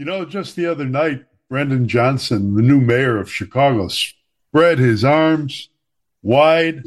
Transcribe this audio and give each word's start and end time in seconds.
You 0.00 0.06
know, 0.06 0.24
just 0.24 0.56
the 0.56 0.64
other 0.64 0.86
night, 0.86 1.26
Brandon 1.50 1.86
Johnson, 1.86 2.54
the 2.54 2.62
new 2.62 2.80
mayor 2.80 3.18
of 3.18 3.30
Chicago, 3.30 3.88
spread 3.88 4.78
his 4.78 5.04
arms 5.04 5.68
wide 6.22 6.84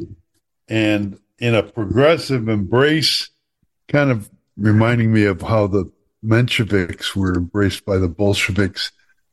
and 0.66 1.20
in 1.38 1.54
a 1.54 1.62
progressive 1.62 2.48
embrace, 2.48 3.30
kind 3.86 4.10
of 4.10 4.30
reminding 4.56 5.12
me 5.12 5.26
of 5.26 5.42
how 5.42 5.68
the 5.68 5.92
Mensheviks 6.26 7.14
were 7.14 7.36
embraced 7.36 7.84
by 7.84 7.98
the 7.98 8.08
Bolsheviks 8.08 8.90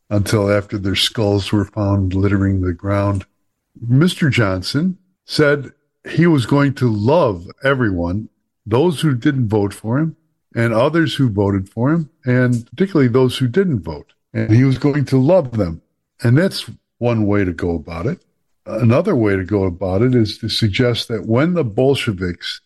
until 0.08 0.48
after 0.48 0.78
their 0.78 0.94
skulls 0.94 1.50
were 1.50 1.64
found 1.64 2.14
littering 2.14 2.60
the 2.60 2.72
ground. 2.72 3.26
Mr. 3.84 4.30
Johnson 4.30 4.96
said 5.24 5.72
he 6.08 6.28
was 6.28 6.46
going 6.46 6.74
to 6.74 6.88
love 6.88 7.48
everyone, 7.64 8.28
those 8.64 9.00
who 9.00 9.16
didn't 9.16 9.48
vote 9.48 9.74
for 9.74 9.98
him 9.98 10.16
and 10.54 10.72
others 10.72 11.14
who 11.14 11.30
voted 11.30 11.68
for 11.68 11.92
him, 11.92 12.10
and 12.24 12.66
particularly 12.70 13.08
those 13.08 13.38
who 13.38 13.48
didn't 13.48 13.80
vote. 13.80 14.12
And 14.32 14.52
he 14.52 14.64
was 14.64 14.78
going 14.78 15.04
to 15.06 15.18
love 15.18 15.56
them. 15.56 15.82
And 16.22 16.38
that's 16.38 16.70
one 16.98 17.26
way 17.26 17.44
to 17.44 17.52
go 17.52 17.74
about 17.74 18.06
it. 18.06 18.24
Another 18.64 19.16
way 19.16 19.36
to 19.36 19.44
go 19.44 19.64
about 19.64 20.02
it 20.02 20.14
is 20.14 20.38
to 20.38 20.48
suggest 20.48 21.08
that 21.08 21.26
when 21.26 21.54
the 21.54 21.64
Bolsheviks 21.64 22.60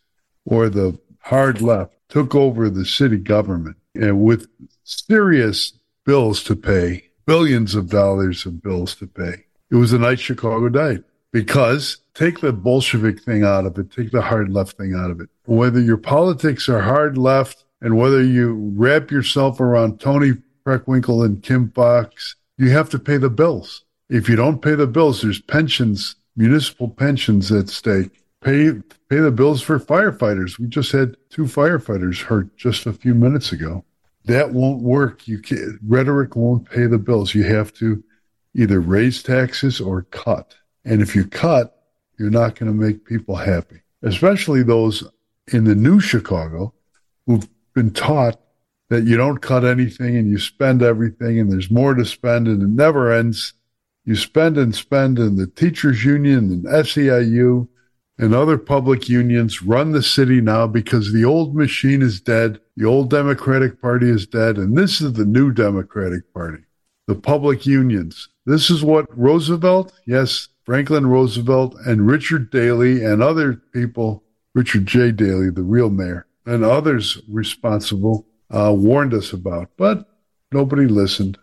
or 0.45 0.69
the 0.69 0.99
hard 1.21 1.61
left 1.61 1.95
took 2.09 2.35
over 2.35 2.69
the 2.69 2.85
city 2.85 3.17
government 3.17 3.77
and 3.95 4.23
with 4.23 4.47
serious 4.85 5.73
bills 6.05 6.45
to 6.45 6.55
pay, 6.55 7.05
billions 7.27 7.75
of 7.75 7.89
dollars 7.89 8.47
of 8.47 8.63
bills 8.63 8.95
to 8.97 9.07
pay. 9.07 9.45
It 9.71 9.75
was 9.75 9.91
the 9.91 9.99
night 9.99 10.21
Chicago 10.21 10.69
died 10.69 11.03
because 11.33 11.99
take 12.15 12.41
the 12.41 12.53
Bolshevik 12.53 13.23
thing 13.23 13.43
out 13.43 13.67
of 13.67 13.77
it, 13.79 13.91
take 13.91 14.13
the 14.13 14.23
hard 14.23 14.53
left 14.53 14.77
thing 14.77 14.95
out 14.95 15.11
of 15.11 15.21
it. 15.21 15.29
Whether 15.45 15.81
your 15.81 15.97
politics 15.97 16.69
are 16.69 16.81
hard 16.81 17.19
left 17.19 17.65
and 17.81 17.97
whether 17.97 18.23
you 18.23 18.55
wrap 18.77 19.11
yourself 19.11 19.61
around 19.61 20.01
Toni 20.01 20.33
Preckwinkle 20.65 21.25
and 21.25 21.43
Kim 21.43 21.71
Foxx, 21.71 22.37
you 22.59 22.71
have 22.71 22.91
to 22.91 22.99
pay 22.99 23.17
the 23.17 23.31
bills. 23.31 23.85
If 24.09 24.29
you 24.29 24.37
don't 24.37 24.63
pay 24.63 24.75
the 24.75 24.87
bills, 24.87 25.23
there's 25.23 25.41
pensions, 25.41 26.17
municipal 26.37 26.89
pensions 26.89 27.53
at 27.53 27.69
stake. 27.69 28.23
Pay 28.41 28.73
pay 29.09 29.19
the 29.19 29.31
bills 29.31 29.63
for 29.63 29.79
firefighters. 29.79 30.59
We 30.59 30.67
just 30.69 30.93
had 30.93 31.17
two 31.31 31.45
firefighters 31.45 32.23
hurt 32.23 32.57
just 32.57 32.87
a 32.87 32.93
few 32.93 33.15
minutes 33.15 33.53
ago 33.53 33.85
that 34.27 34.53
won't 34.53 34.83
work. 34.83 35.27
You 35.27 35.39
can 35.39 35.79
rhetoric 35.87 36.37
won't 36.37 36.69
pay 36.69 36.87
the 36.87 36.99
bills. 36.99 37.35
You 37.35 37.45
have 37.45 37.73
to 37.75 38.03
either 38.55 38.81
raise 38.81 39.23
taxes 39.23 39.81
or 39.81 40.03
cut. 40.03 40.55
And 40.85 41.01
if 41.01 41.17
you 41.17 41.27
cut, 41.27 41.73
you're 42.19 42.31
not 42.31 42.59
going 42.59 42.71
to 42.71 42.77
make 42.77 43.05
people 43.05 43.37
happy, 43.37 43.81
especially 44.03 44.63
those 44.63 45.05
in 45.53 45.65
the 45.65 45.75
new 45.75 46.01
Chicago 46.01 46.73
who've 47.27 47.49
been 47.77 47.93
taught 47.93 48.41
that 48.89 49.05
you 49.05 49.17
don't 49.17 49.43
cut 49.43 49.65
anything 49.65 50.17
and 50.17 50.31
you 50.31 50.39
spend 50.39 50.83
everything 50.83 51.39
and 51.39 51.53
there's 51.53 51.71
more 51.71 51.95
to 51.95 52.05
spend 52.05 52.49
and 52.49 52.63
it 52.63 52.69
never 52.69 53.13
ends. 53.13 53.53
You 54.07 54.17
spend 54.17 54.57
and 54.57 54.75
spend 54.75 55.19
and 55.19 55.37
the 55.37 55.47
teachers 55.47 56.05
union 56.05 56.51
and 56.51 56.65
SEIU 56.65 57.69
and 58.19 58.35
other 58.35 58.57
public 58.57 59.11
unions 59.11 59.63
run 59.63 59.93
the 59.93 60.03
city 60.03 60.41
now 60.41 60.67
because 60.67 61.13
the 61.13 61.25
old 61.25 61.55
machine 61.55 62.01
is 62.01 62.19
dead. 62.19 62.59
The 62.77 62.87
old 62.87 63.11
Democratic 63.11 63.81
Party 63.83 64.09
is 64.09 64.27
dead. 64.27 64.57
And 64.57 64.77
this 64.79 65.03
is 65.03 65.13
the 65.13 65.27
new 65.27 65.53
Democratic 65.53 66.33
Party, 66.33 66.63
the 67.07 67.15
public 67.15 67.67
unions. 67.67 68.31
This 68.47 68.71
is 68.71 68.83
what 68.83 69.07
Roosevelt, 69.17 69.93
yes, 70.07 70.49
Franklin 70.65 71.09
Roosevelt 71.09 71.75
and 71.85 72.07
Richard 72.07 72.51
Daley 72.51 73.05
and 73.05 73.23
other 73.23 73.55
people, 73.75 74.23
Richard 74.55 74.87
J. 74.87 75.13
Daley, 75.13 75.51
the 75.51 75.63
real 75.63 75.91
mayor, 75.91 76.27
and 76.47 76.65
others 76.65 77.21
responsible, 77.29 78.27
uh, 78.51 78.73
warned 78.75 79.13
us 79.13 79.33
about. 79.33 79.71
But 79.77 80.09
nobody 80.53 80.87
listened. 80.87 81.39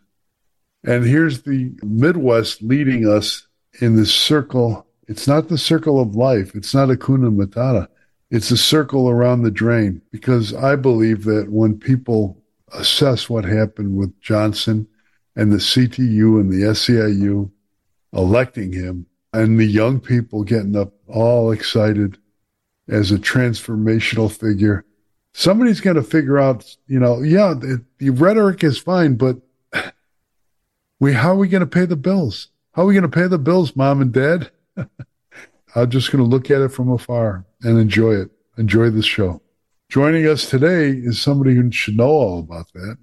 And 0.85 1.05
here's 1.05 1.43
the 1.43 1.71
Midwest 1.83 2.61
leading 2.61 3.07
us 3.07 3.47
in 3.79 3.95
this 3.95 4.13
circle 4.13 4.87
it's 5.07 5.27
not 5.27 5.49
the 5.49 5.57
circle 5.57 5.99
of 5.99 6.15
life. 6.15 6.55
It's 6.55 6.73
not 6.73 6.87
Hakuna 6.87 7.35
Matata. 7.35 7.87
It's 8.31 8.51
a 8.51 8.57
circle 8.57 9.09
around 9.09 9.43
the 9.43 9.51
drain 9.51 10.01
because 10.11 10.53
I 10.53 10.75
believe 10.77 11.25
that 11.25 11.51
when 11.51 11.77
people 11.77 12.41
assess 12.71 13.29
what 13.29 13.43
happened 13.43 13.97
with 13.97 14.19
Johnson 14.21 14.87
and 15.35 15.51
the 15.51 15.57
CTU 15.57 16.39
and 16.39 16.51
the 16.51 16.65
SEIU 16.67 17.51
electing 18.13 18.71
him 18.71 19.05
and 19.33 19.59
the 19.59 19.65
young 19.65 19.99
people 19.99 20.43
getting 20.43 20.75
up 20.75 20.93
all 21.07 21.51
excited 21.51 22.17
as 22.87 23.11
a 23.11 23.17
transformational 23.17 24.31
figure, 24.31 24.85
somebody's 25.33 25.81
going 25.81 25.95
to 25.95 26.03
figure 26.03 26.39
out, 26.39 26.75
you 26.87 26.99
know, 26.99 27.21
yeah, 27.21 27.53
the, 27.53 27.83
the 27.97 28.11
rhetoric 28.11 28.63
is 28.63 28.77
fine, 28.77 29.15
but 29.15 29.37
we, 30.99 31.13
how 31.13 31.31
are 31.31 31.37
we 31.37 31.47
going 31.47 31.61
to 31.61 31.67
pay 31.67 31.85
the 31.85 31.95
bills? 31.95 32.49
How 32.73 32.83
are 32.83 32.85
we 32.85 32.93
going 32.93 33.03
to 33.03 33.09
pay 33.09 33.27
the 33.27 33.37
bills, 33.37 33.75
mom 33.75 34.01
and 34.01 34.11
dad? 34.11 34.51
I'm 35.75 35.89
just 35.89 36.11
going 36.11 36.23
to 36.23 36.29
look 36.29 36.51
at 36.51 36.61
it 36.61 36.69
from 36.69 36.91
afar 36.91 37.45
and 37.61 37.79
enjoy 37.79 38.13
it. 38.13 38.31
Enjoy 38.57 38.89
this 38.89 39.05
show. 39.05 39.41
Joining 39.89 40.27
us 40.27 40.49
today 40.49 40.89
is 40.89 41.19
somebody 41.19 41.55
who 41.55 41.71
should 41.71 41.97
know 41.97 42.09
all 42.09 42.39
about 42.39 42.71
that. 42.73 42.97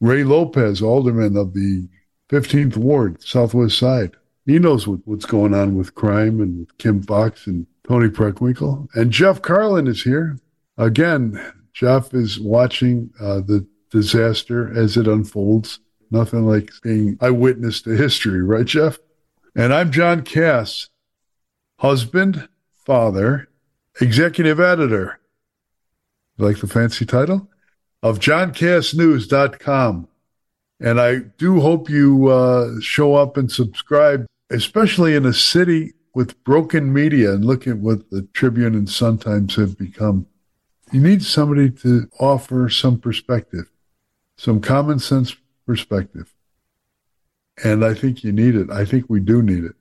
Ray 0.00 0.22
Lopez, 0.22 0.80
alderman 0.80 1.36
of 1.36 1.54
the 1.54 1.88
15th 2.28 2.76
Ward, 2.76 3.22
Southwest 3.22 3.78
Side. 3.78 4.12
He 4.46 4.58
knows 4.58 4.86
what, 4.86 5.00
what's 5.04 5.26
going 5.26 5.54
on 5.54 5.74
with 5.74 5.94
crime 5.94 6.40
and 6.40 6.60
with 6.60 6.78
Kim 6.78 7.02
Foxx 7.02 7.46
and 7.46 7.66
Toni 7.86 8.08
Preckwinkle. 8.08 8.88
And 8.94 9.10
Jeff 9.10 9.42
Carlin 9.42 9.86
is 9.86 10.02
here. 10.02 10.38
Again, 10.78 11.40
Jeff 11.72 12.14
is 12.14 12.38
watching 12.38 13.10
uh, 13.20 13.40
the 13.40 13.66
disaster 13.90 14.72
as 14.78 14.96
it 14.96 15.08
unfolds. 15.08 15.80
Nothing 16.12 16.46
like 16.46 16.70
being 16.82 17.18
eyewitness 17.20 17.82
to 17.82 17.90
history, 17.90 18.42
right, 18.42 18.64
Jeff? 18.64 18.98
And 19.56 19.74
I'm 19.74 19.90
John 19.90 20.22
Kass, 20.22 20.88
husband, 21.80 22.48
father, 22.86 23.48
executive 24.00 24.60
editor. 24.60 25.18
Like 26.38 26.58
the 26.58 26.68
fancy 26.68 27.04
title? 27.04 27.48
Of 28.00 28.20
johnkassnews.com. 28.20 30.08
And 30.80 31.00
I 31.00 31.16
do 31.16 31.60
hope 31.60 31.90
you 31.90 32.28
uh, 32.28 32.80
show 32.80 33.16
up 33.16 33.36
and 33.36 33.50
subscribe, 33.50 34.26
especially 34.50 35.16
in 35.16 35.26
a 35.26 35.32
city 35.32 35.94
with 36.14 36.42
broken 36.44 36.92
media 36.92 37.32
and 37.32 37.44
look 37.44 37.66
at 37.66 37.78
what 37.78 38.10
the 38.10 38.22
Tribune 38.32 38.76
and 38.76 38.88
Sun 38.88 39.18
Times 39.18 39.56
have 39.56 39.76
become. 39.76 40.26
You 40.90 41.00
need 41.00 41.22
somebody 41.22 41.70
to 41.70 42.08
offer 42.18 42.68
some 42.70 42.98
perspective, 42.98 43.70
some 44.36 44.60
common 44.60 44.98
sense 44.98 45.36
perspective. 45.66 46.32
And 47.62 47.84
I 47.84 47.94
think 47.94 48.24
you 48.24 48.32
need 48.32 48.54
it. 48.54 48.70
I 48.70 48.84
think 48.84 49.06
we 49.08 49.20
do 49.20 49.42
need 49.42 49.64
it. 49.64 49.74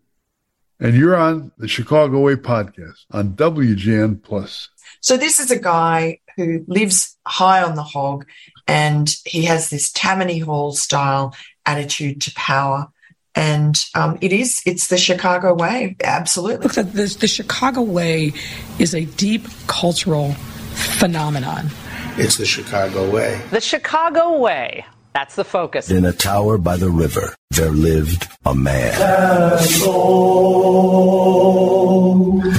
And 0.80 0.96
you're 0.96 1.16
on 1.16 1.52
the 1.58 1.68
Chicago 1.68 2.20
Way 2.20 2.36
podcast 2.36 3.06
on 3.12 3.34
WGN 3.34 4.22
Plus. 4.22 4.70
So 5.02 5.18
this 5.18 5.40
is 5.40 5.50
a 5.50 5.60
guy 5.60 6.20
who 6.36 6.64
lives 6.68 7.18
high 7.26 7.64
on 7.64 7.76
the 7.76 7.84
hog 7.84 8.26
and 8.68 9.10
he 9.26 9.46
has 9.46 9.70
this 9.70 9.92
Tammany 9.92 10.40
Hall 10.40 10.74
style 10.74 11.36
attitude 11.66 12.22
to 12.22 12.34
power. 12.36 12.88
And 13.34 13.76
um, 13.96 14.18
it 14.22 14.34
is, 14.34 14.62
it's 14.66 14.88
the 14.88 14.98
Chicago 14.98 15.54
way. 15.54 15.96
Absolutely. 16.04 16.64
Look, 16.64 16.74
the, 16.74 16.84
the, 16.84 17.18
the 17.20 17.28
Chicago 17.28 17.82
way 17.82 18.34
is 18.78 18.94
a 18.94 19.06
deep 19.06 19.48
cultural 19.68 20.36
phenomenon. 20.78 21.70
It's 22.18 22.38
the 22.38 22.46
Chicago 22.46 23.10
way. 23.10 23.42
The 23.52 23.62
Chicago 23.62 24.38
way 24.38 24.86
that's 25.18 25.34
the 25.34 25.44
focus. 25.44 25.90
In 25.90 26.06
a 26.06 26.14
tower 26.14 26.60
by 26.60 26.78
the 26.78 26.92
river, 26.92 27.34
there 27.50 27.72
lived 27.72 28.28
a 28.46 28.54
man. 28.54 28.94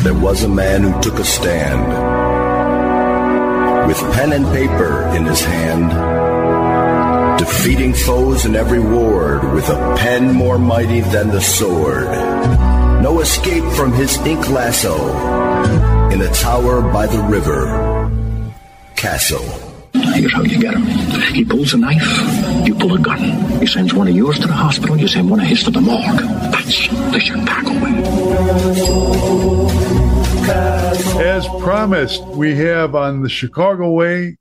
There 0.02 0.14
was 0.14 0.42
a 0.42 0.48
man 0.48 0.82
who 0.82 1.00
took 1.00 1.20
a 1.20 1.24
stand. 1.24 1.86
With 3.86 3.98
pen 4.12 4.32
and 4.32 4.44
paper 4.46 5.06
in 5.14 5.24
his 5.24 5.40
hand, 5.40 5.88
defeating 7.38 7.94
foes 7.94 8.44
in 8.44 8.56
every 8.56 8.80
ward 8.80 9.52
with 9.52 9.68
a 9.68 9.94
pen 9.96 10.32
more 10.34 10.58
mighty 10.58 11.00
than 11.00 11.28
the 11.28 11.40
sword. 11.40 12.08
No 13.04 13.20
escape 13.20 13.72
from 13.74 13.92
his 13.92 14.18
ink 14.26 14.48
lasso 14.48 15.87
in 16.18 16.26
a 16.26 16.32
tower 16.32 16.82
by 16.92 17.06
the 17.06 17.22
river. 17.24 17.64
Kasso. 18.96 19.38
Here's 20.14 20.32
how 20.32 20.42
you 20.42 20.58
get 20.60 20.74
him. 20.74 20.82
He 21.32 21.44
pulls 21.44 21.74
a 21.74 21.76
knife, 21.78 22.66
you 22.66 22.74
pull 22.74 22.94
a 22.94 22.98
gun. 22.98 23.20
He 23.60 23.66
sends 23.68 23.94
one 23.94 24.08
of 24.08 24.16
yours 24.16 24.40
to 24.40 24.48
the 24.48 24.52
hospital, 24.52 24.96
you 24.96 25.06
send 25.06 25.30
one 25.30 25.38
of 25.38 25.46
his 25.46 25.62
to 25.62 25.70
the 25.70 25.80
morgue. 25.80 26.18
That's 26.50 26.88
the 27.12 27.20
Chicago 27.20 27.70
way. 27.84 27.92
As 31.24 31.46
promised, 31.60 32.24
we 32.26 32.56
have 32.56 32.96
on 32.96 33.22
the 33.22 33.28
Chicago 33.28 33.92
Way, 33.92 34.38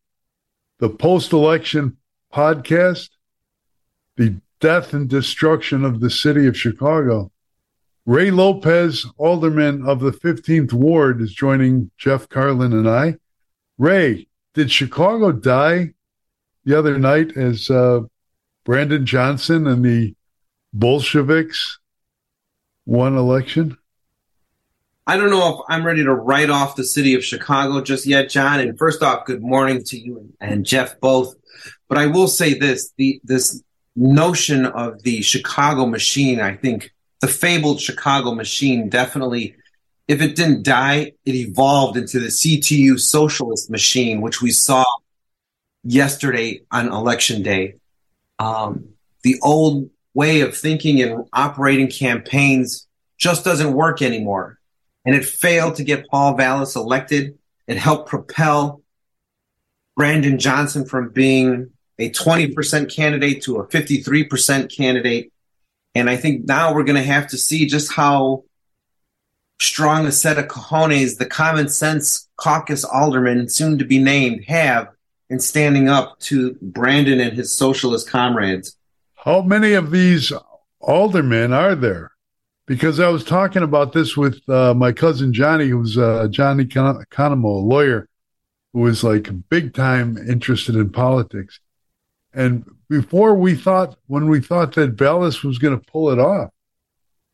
the 0.79 0.89
post 0.89 1.31
election 1.31 1.97
podcast, 2.33 3.09
the 4.15 4.41
death 4.59 4.93
and 4.93 5.07
destruction 5.07 5.85
of 5.85 5.99
the 5.99 6.09
city 6.09 6.47
of 6.47 6.57
Chicago. 6.57 7.31
Ray 8.07 8.31
Lopez, 8.31 9.05
alderman 9.17 9.85
of 9.85 9.99
the 9.99 10.11
15th 10.11 10.71
Ward, 10.71 11.19
is 11.19 11.33
joining 11.33 11.91
Jeff 11.97 12.29
Carlin 12.29 12.71
and 12.71 12.89
I. 12.89 13.17
Ray, 13.77 14.29
did 14.53 14.71
Chicago 14.71 15.33
die 15.33 15.93
the 16.63 16.79
other 16.79 16.97
night 16.97 17.35
as 17.35 17.69
uh, 17.69 17.99
Brandon 18.63 19.05
Johnson 19.05 19.67
and 19.67 19.83
the 19.83 20.15
Bolsheviks 20.71 21.79
won 22.85 23.17
election? 23.17 23.77
I 25.05 25.17
don't 25.17 25.29
know 25.29 25.55
if 25.55 25.65
I'm 25.67 25.85
ready 25.85 26.05
to 26.05 26.13
write 26.13 26.49
off 26.49 26.77
the 26.77 26.85
city 26.85 27.13
of 27.13 27.25
Chicago 27.25 27.81
just 27.81 28.05
yet, 28.05 28.29
John. 28.29 28.61
And 28.61 28.77
first 28.77 29.03
off, 29.03 29.25
good 29.25 29.41
morning 29.41 29.83
to 29.83 29.99
you 29.99 30.33
and 30.39 30.65
Jeff 30.65 30.97
both. 31.01 31.35
But 31.89 31.97
I 31.97 32.05
will 32.05 32.29
say 32.29 32.53
this: 32.53 32.93
the 32.95 33.19
this 33.25 33.61
notion 33.97 34.65
of 34.65 35.03
the 35.03 35.21
Chicago 35.21 35.85
machine, 35.85 36.39
I 36.39 36.55
think 36.55 36.93
the 37.19 37.27
fabled 37.27 37.81
Chicago 37.81 38.33
machine, 38.33 38.89
definitely, 38.89 39.55
if 40.07 40.21
it 40.21 40.35
didn't 40.35 40.63
die, 40.63 41.13
it 41.25 41.35
evolved 41.35 41.97
into 41.97 42.19
the 42.19 42.27
CTU 42.27 42.99
socialist 42.99 43.69
machine, 43.69 44.21
which 44.21 44.41
we 44.41 44.51
saw 44.51 44.85
yesterday 45.83 46.61
on 46.71 46.87
election 46.87 47.43
day. 47.43 47.75
Um, 48.39 48.89
the 49.23 49.39
old 49.41 49.89
way 50.13 50.41
of 50.41 50.55
thinking 50.55 51.01
and 51.01 51.25
operating 51.33 51.89
campaigns 51.89 52.87
just 53.17 53.43
doesn't 53.43 53.73
work 53.73 54.01
anymore. 54.01 54.59
And 55.05 55.15
it 55.15 55.25
failed 55.25 55.75
to 55.75 55.83
get 55.83 56.07
Paul 56.07 56.35
Vallas 56.35 56.75
elected. 56.75 57.37
It 57.67 57.77
helped 57.77 58.09
propel 58.09 58.81
Brandon 59.95 60.37
Johnson 60.37 60.85
from 60.85 61.09
being 61.09 61.71
a 61.99 62.11
20% 62.11 62.93
candidate 62.93 63.41
to 63.43 63.57
a 63.57 63.67
53% 63.67 64.75
candidate. 64.75 65.31
And 65.97 66.09
I 66.09 66.15
think 66.15 66.45
now 66.45 66.73
we're 66.73 66.83
going 66.83 67.01
to 67.01 67.11
have 67.11 67.27
to 67.27 67.37
see 67.37 67.65
just 67.65 67.91
how 67.91 68.43
strong 69.59 70.05
a 70.05 70.11
set 70.11 70.37
of 70.37 70.47
cojones 70.47 71.17
the 71.17 71.25
common 71.25 71.69
sense 71.69 72.29
caucus 72.37 72.83
aldermen, 72.83 73.49
soon 73.49 73.79
to 73.79 73.85
be 73.85 73.97
named, 73.97 74.45
have 74.47 74.89
in 75.29 75.39
standing 75.39 75.89
up 75.89 76.19
to 76.19 76.55
Brandon 76.61 77.19
and 77.19 77.35
his 77.35 77.57
socialist 77.57 78.09
comrades. 78.09 78.77
How 79.15 79.41
many 79.41 79.73
of 79.73 79.91
these 79.91 80.31
aldermen 80.79 81.51
are 81.51 81.75
there? 81.75 82.11
Because 82.67 82.99
I 82.99 83.09
was 83.09 83.23
talking 83.23 83.63
about 83.63 83.93
this 83.93 84.15
with 84.15 84.47
uh, 84.47 84.73
my 84.73 84.91
cousin 84.91 85.33
Johnny, 85.33 85.69
who's 85.69 85.97
uh, 85.97 86.27
Johnny 86.29 86.65
Economo, 86.65 87.43
a 87.43 87.65
lawyer 87.65 88.07
who 88.73 88.81
was 88.81 89.03
like 89.03 89.29
big 89.49 89.73
time 89.73 90.17
interested 90.17 90.75
in 90.75 90.91
politics. 90.91 91.59
And 92.33 92.69
before 92.89 93.35
we 93.35 93.55
thought, 93.55 93.97
when 94.07 94.27
we 94.27 94.39
thought 94.39 94.75
that 94.75 94.91
Vallas 94.91 95.43
was 95.43 95.57
going 95.57 95.77
to 95.77 95.85
pull 95.91 96.09
it 96.09 96.19
off, 96.19 96.51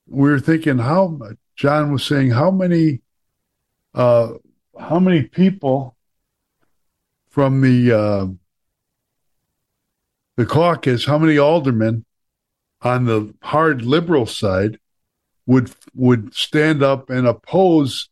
we 0.08 0.30
were 0.30 0.40
thinking 0.40 0.80
how 0.80 1.20
John 1.56 1.92
was 1.92 2.04
saying 2.04 2.32
how 2.32 2.52
many, 2.52 3.02
uh, 3.94 4.34
how 4.80 5.00
many 5.00 5.24
people 5.24 5.96
from 7.30 7.62
the 7.62 7.92
uh, 7.92 8.28
the 10.36 10.46
caucus, 10.46 11.06
how 11.06 11.18
many 11.18 11.38
aldermen 11.38 12.06
on 12.82 13.06
the 13.06 13.34
hard 13.42 13.84
liberal 13.84 14.26
side 14.26 14.80
would 15.46 15.72
would 15.94 16.34
stand 16.34 16.84
up 16.84 17.10
and 17.10 17.28
oppose 17.28 18.10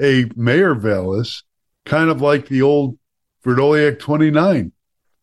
a 0.00 0.26
Mayor 0.34 0.74
Vallas, 0.74 1.44
kind 1.84 2.10
of 2.10 2.20
like 2.20 2.48
the 2.48 2.62
old 2.62 2.98
Vrdolyak 3.44 3.98
29. 3.98 4.72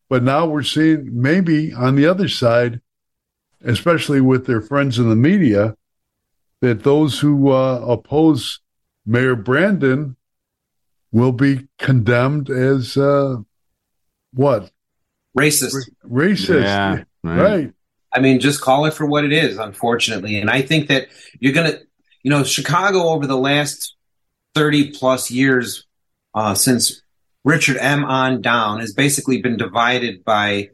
But 0.10 0.24
now 0.24 0.46
we're 0.46 0.64
seeing 0.64 1.22
maybe 1.22 1.74
on 1.74 1.96
the 1.96 2.06
other 2.06 2.30
side, 2.30 2.82
especially 3.64 4.22
with 4.22 4.46
their 4.46 4.62
friends 4.62 5.00
in 5.00 5.10
the 5.10 5.16
media, 5.16 5.76
that 6.62 6.84
those 6.84 7.20
who 7.20 7.52
uh, 7.52 7.80
oppose 7.88 8.62
Mayor 9.06 9.36
Brandon 9.36 10.16
will 11.12 11.32
be 11.32 11.68
condemned 11.78 12.50
as 12.50 12.98
uh, 12.98 13.38
what 14.34 14.72
racist. 15.38 15.90
Racist. 16.06 16.64
Yeah, 16.64 17.04
right. 17.24 17.42
right. 17.42 17.74
I 18.14 18.20
mean, 18.20 18.40
just 18.40 18.62
call 18.62 18.86
it 18.86 18.94
for 18.94 19.06
what 19.06 19.26
it 19.26 19.34
is, 19.34 19.58
unfortunately. 19.58 20.40
And 20.40 20.50
I 20.50 20.62
think 20.62 20.88
that 20.88 21.08
you're 21.40 21.54
going 21.54 21.72
to, 21.72 21.80
you 22.24 22.32
know, 22.32 22.44
Chicago 22.44 23.10
over 23.10 23.28
the 23.28 23.38
last 23.38 23.96
30 24.56 24.92
plus 24.92 25.30
years 25.30 25.86
uh, 26.34 26.56
since 26.56 27.02
Richard 27.48 27.78
M. 27.78 28.04
on 28.04 28.42
down 28.42 28.82
has 28.82 28.94
basically 28.94 29.42
been 29.42 29.56
divided 29.56 30.26
by 30.26 30.72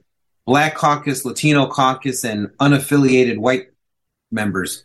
Black 0.47 0.73
Caucus, 0.73 1.23
Latino 1.23 1.67
Caucus, 1.67 2.23
and 2.23 2.47
unaffiliated 2.59 3.37
white 3.37 3.67
members. 4.31 4.83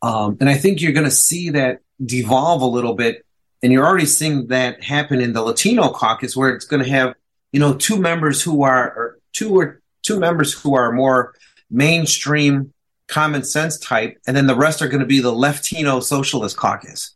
Um, 0.00 0.38
and 0.40 0.48
I 0.48 0.54
think 0.54 0.80
you're 0.80 0.92
going 0.92 1.04
to 1.04 1.10
see 1.10 1.50
that 1.50 1.80
devolve 2.02 2.62
a 2.62 2.66
little 2.66 2.94
bit. 2.94 3.26
And 3.62 3.70
you're 3.70 3.86
already 3.86 4.06
seeing 4.06 4.46
that 4.46 4.82
happen 4.82 5.20
in 5.20 5.34
the 5.34 5.42
Latino 5.42 5.90
caucus, 5.90 6.34
where 6.34 6.48
it's 6.54 6.64
going 6.64 6.82
to 6.82 6.88
have 6.88 7.14
you 7.52 7.60
know, 7.60 7.74
two 7.74 8.00
members 8.00 8.42
who 8.42 8.62
are, 8.62 8.86
or 8.96 9.18
two 9.34 9.54
or 9.54 9.82
two 10.00 10.18
members 10.18 10.54
who 10.54 10.74
are 10.76 10.92
more 10.92 11.34
mainstream 11.70 12.72
common 13.06 13.44
sense 13.44 13.78
type, 13.78 14.18
and 14.26 14.34
then 14.34 14.46
the 14.46 14.56
rest 14.56 14.80
are 14.80 14.88
going 14.88 15.00
to 15.00 15.06
be 15.06 15.20
the 15.20 15.32
Leftino 15.32 16.02
Socialist 16.02 16.56
Caucus. 16.56 17.14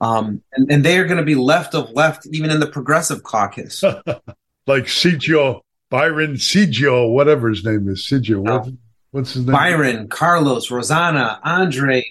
Um, 0.00 0.42
and, 0.52 0.70
and 0.70 0.84
they 0.84 0.98
are 0.98 1.04
going 1.06 1.18
to 1.18 1.24
be 1.24 1.34
left 1.34 1.74
of 1.74 1.90
left, 1.92 2.26
even 2.26 2.50
in 2.50 2.60
the 2.60 2.66
Progressive 2.66 3.22
Caucus. 3.22 3.82
like 4.66 4.84
Sigio, 4.84 5.60
Byron 5.90 6.34
Sigio, 6.34 7.10
whatever 7.10 7.48
his 7.48 7.64
name 7.64 7.88
is. 7.88 8.06
Sigio, 8.06 8.42
No. 8.42 8.58
what, 8.58 8.68
what's 9.12 9.32
his 9.34 9.46
name? 9.46 9.52
Byron, 9.52 10.08
Carlos, 10.08 10.70
Rosanna, 10.70 11.40
Andre, 11.44 12.04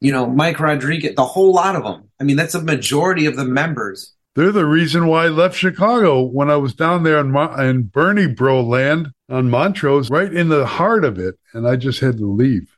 you 0.00 0.12
know, 0.12 0.26
Mike 0.26 0.60
Rodriguez, 0.60 1.14
the 1.14 1.24
whole 1.24 1.52
lot 1.52 1.76
of 1.76 1.82
them. 1.84 2.08
I 2.20 2.24
mean, 2.24 2.36
that's 2.36 2.54
a 2.54 2.62
majority 2.62 3.26
of 3.26 3.36
the 3.36 3.44
members. 3.44 4.12
They're 4.34 4.52
the 4.52 4.66
reason 4.66 5.06
why 5.06 5.24
I 5.24 5.28
left 5.28 5.56
Chicago 5.56 6.22
when 6.22 6.50
I 6.50 6.56
was 6.56 6.74
down 6.74 7.02
there 7.04 7.18
in, 7.20 7.30
Mo- 7.30 7.54
in 7.54 7.84
Bernie 7.84 8.26
Bro 8.26 8.64
land 8.64 9.10
on 9.30 9.48
Montrose, 9.48 10.10
right 10.10 10.32
in 10.32 10.48
the 10.50 10.66
heart 10.66 11.04
of 11.04 11.18
it. 11.18 11.38
And 11.54 11.66
I 11.66 11.76
just 11.76 12.00
had 12.00 12.18
to 12.18 12.30
leave. 12.30 12.76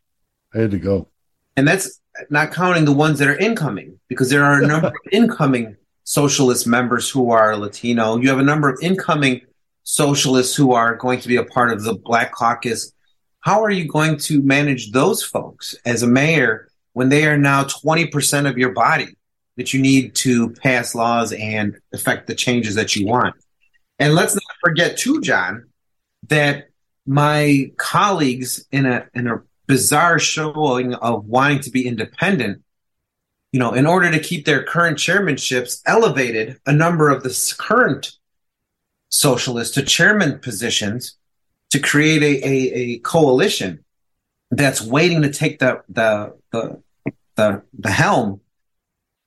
I 0.54 0.58
had 0.58 0.70
to 0.70 0.78
go. 0.78 1.08
And 1.56 1.66
that's 1.66 2.00
not 2.30 2.52
counting 2.52 2.84
the 2.84 2.92
ones 2.92 3.18
that 3.18 3.28
are 3.28 3.36
incoming, 3.36 3.98
because 4.08 4.30
there 4.30 4.44
are 4.44 4.62
a 4.62 4.66
number 4.66 4.88
of 4.88 4.94
incoming 5.12 5.76
socialist 6.04 6.66
members 6.66 7.10
who 7.10 7.30
are 7.30 7.56
Latino. 7.56 8.16
You 8.16 8.28
have 8.30 8.38
a 8.38 8.42
number 8.42 8.68
of 8.68 8.78
incoming 8.82 9.42
socialists 9.84 10.54
who 10.54 10.72
are 10.72 10.96
going 10.96 11.20
to 11.20 11.28
be 11.28 11.36
a 11.36 11.44
part 11.44 11.70
of 11.70 11.82
the 11.82 11.94
Black 11.94 12.32
Caucus. 12.32 12.92
How 13.40 13.62
are 13.62 13.70
you 13.70 13.86
going 13.86 14.18
to 14.18 14.42
manage 14.42 14.90
those 14.90 15.22
folks 15.22 15.74
as 15.84 16.02
a 16.02 16.06
mayor 16.06 16.68
when 16.92 17.08
they 17.08 17.26
are 17.26 17.38
now 17.38 17.64
20% 17.64 18.48
of 18.48 18.58
your 18.58 18.72
body 18.72 19.16
that 19.56 19.72
you 19.72 19.80
need 19.80 20.14
to 20.16 20.50
pass 20.50 20.94
laws 20.94 21.32
and 21.32 21.78
affect 21.92 22.26
the 22.26 22.34
changes 22.34 22.74
that 22.74 22.96
you 22.96 23.06
want? 23.06 23.34
And 23.98 24.14
let's 24.14 24.34
not 24.34 24.42
forget, 24.62 24.96
too, 24.96 25.20
John, 25.20 25.68
that 26.28 26.68
my 27.06 27.70
colleagues 27.78 28.66
in 28.70 28.84
a 28.84 29.06
in 29.14 29.26
a 29.26 29.42
bizarre 29.68 30.18
showing 30.18 30.94
of 30.94 31.26
wanting 31.26 31.60
to 31.60 31.70
be 31.70 31.86
independent, 31.86 32.62
you 33.52 33.60
know, 33.60 33.72
in 33.74 33.86
order 33.86 34.10
to 34.10 34.18
keep 34.18 34.44
their 34.44 34.64
current 34.64 34.98
chairmanships, 34.98 35.80
elevated 35.86 36.58
a 36.66 36.72
number 36.72 37.10
of 37.10 37.22
the 37.22 37.54
current 37.58 38.12
socialists 39.10 39.74
to 39.74 39.82
chairman 39.82 40.40
positions 40.40 41.16
to 41.70 41.78
create 41.78 42.22
a, 42.22 42.46
a, 42.46 42.74
a 42.74 42.98
coalition 43.00 43.84
that's 44.50 44.80
waiting 44.80 45.22
to 45.22 45.30
take 45.30 45.58
the 45.58 45.82
the 45.88 46.34
the 46.50 46.82
the, 47.36 47.62
the 47.78 47.90
helm 47.90 48.40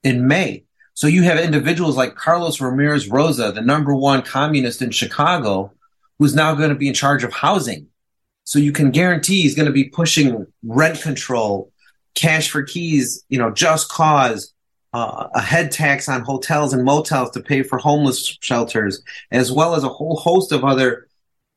in 0.04 0.28
May. 0.28 0.66
So 0.94 1.08
you 1.08 1.24
have 1.24 1.40
individuals 1.40 1.96
like 1.96 2.16
Carlos 2.16 2.60
Ramirez 2.60 3.08
Rosa, 3.08 3.52
the 3.52 3.62
number 3.62 3.96
one 3.96 4.22
communist 4.24 4.82
in 4.82 4.92
Chicago, 4.92 5.72
who's 6.20 6.36
now 6.36 6.54
going 6.56 6.70
to 6.70 6.76
be 6.76 6.88
in 6.88 6.94
charge 6.94 7.24
of 7.24 7.32
housing. 7.32 7.88
So 8.44 8.60
you 8.60 8.72
can 8.72 8.92
guarantee 8.92 9.42
he's 9.42 9.56
going 9.56 9.68
to 9.68 9.72
be 9.72 9.86
pushing 9.86 10.46
rent 10.64 11.02
control, 11.02 11.72
cash 12.16 12.50
for 12.50 12.64
keys, 12.64 13.24
you 13.30 13.38
know, 13.38 13.52
just 13.52 13.90
cause, 13.90 14.54
uh, 14.94 15.28
a 15.34 15.42
head 15.42 15.72
tax 15.72 16.10
on 16.10 16.22
hotels 16.22 16.74
and 16.74 16.84
motels 16.84 17.32
to 17.32 17.42
pay 17.42 17.64
for 17.64 17.78
homeless 17.78 18.38
shelters, 18.42 19.02
as 19.32 19.52
well 19.52 19.76
as 19.76 19.84
a 19.84 19.90
whole 19.90 20.18
host 20.18 20.52
of 20.52 20.66
other 20.66 21.08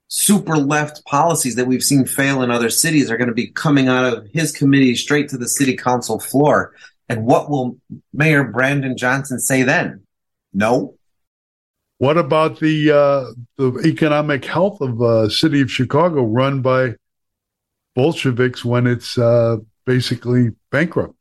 super 0.09 0.57
left 0.57 1.05
policies 1.07 1.57
that 1.57 1.67
we've 1.67 1.83
seen 1.83 2.05
fail 2.05 2.43
in 2.43 2.51
other 2.51 2.71
cities 2.71 3.11
are 3.11 3.17
going 3.17 3.29
to 3.29 3.35
be 3.35 3.49
coming 3.49 3.89
out 3.89 4.13
of 4.13 4.29
his 4.33 4.53
committee 4.53 4.95
straight 4.95 5.29
to 5.29 5.37
the 5.37 5.49
city 5.49 5.77
council 5.77 6.21
floor. 6.21 6.73
And 7.09 7.27
what 7.27 7.51
will 7.51 7.79
Mayor 8.13 8.45
Brandon 8.45 8.97
Johnson 8.97 9.41
say 9.41 9.63
then? 9.63 10.05
No. 10.53 10.95
What 12.05 12.19
about 12.19 12.61
the 12.61 12.91
uh, 12.91 13.33
the 13.57 13.81
economic 13.87 14.45
health 14.45 14.83
of 14.83 15.01
uh, 15.01 15.31
city 15.31 15.63
of 15.63 15.71
Chicago 15.71 16.23
run 16.23 16.61
by 16.61 16.97
Bolsheviks 17.95 18.63
when 18.63 18.87
it's 18.87 19.17
uh, 19.17 19.57
basically 19.87 20.51
bankrupt? 20.71 21.15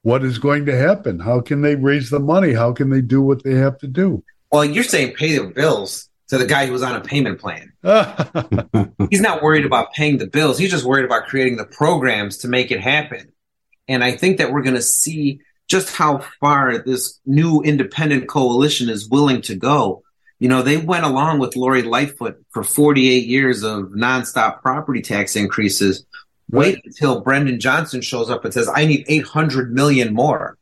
What 0.00 0.24
is 0.24 0.38
going 0.38 0.64
to 0.66 0.74
happen? 0.74 1.18
How 1.18 1.42
can 1.42 1.60
they 1.60 1.74
raise 1.74 2.08
the 2.08 2.18
money? 2.18 2.54
How 2.54 2.72
can 2.72 2.88
they 2.88 3.02
do 3.02 3.20
what 3.20 3.44
they 3.44 3.56
have 3.56 3.76
to 3.80 3.86
do? 3.86 4.24
Well, 4.50 4.64
you're 4.64 4.84
saying 4.84 5.16
pay 5.16 5.36
the 5.36 5.48
bills 5.48 6.08
to 6.28 6.38
the 6.38 6.46
guy 6.46 6.64
who 6.64 6.72
was 6.72 6.82
on 6.82 6.94
a 6.94 7.02
payment 7.02 7.38
plan. 7.38 7.74
He's 9.10 9.20
not 9.20 9.42
worried 9.42 9.66
about 9.66 9.92
paying 9.92 10.16
the 10.16 10.28
bills. 10.28 10.56
He's 10.56 10.70
just 10.70 10.86
worried 10.86 11.04
about 11.04 11.26
creating 11.26 11.58
the 11.58 11.66
programs 11.66 12.38
to 12.38 12.48
make 12.48 12.70
it 12.70 12.80
happen. 12.80 13.32
And 13.86 14.02
I 14.02 14.12
think 14.12 14.38
that 14.38 14.50
we're 14.50 14.62
going 14.62 14.76
to 14.76 14.82
see 14.82 15.40
just 15.68 15.94
how 15.94 16.24
far 16.40 16.78
this 16.78 17.20
new 17.26 17.60
independent 17.60 18.28
coalition 18.28 18.88
is 18.88 19.10
willing 19.10 19.42
to 19.42 19.54
go. 19.54 20.04
You 20.38 20.48
know, 20.48 20.62
they 20.62 20.76
went 20.76 21.04
along 21.04 21.38
with 21.38 21.56
Lori 21.56 21.82
Lightfoot 21.82 22.44
for 22.50 22.62
48 22.62 23.26
years 23.26 23.62
of 23.62 23.86
nonstop 23.96 24.60
property 24.60 25.00
tax 25.00 25.34
increases. 25.34 26.04
Wait 26.50 26.80
until 26.84 27.22
Brandon 27.22 27.58
Johnson 27.58 28.00
shows 28.02 28.30
up 28.30 28.44
and 28.44 28.52
says, 28.52 28.68
I 28.72 28.84
need 28.84 29.04
800 29.08 29.72
million 29.72 30.14
more. 30.14 30.58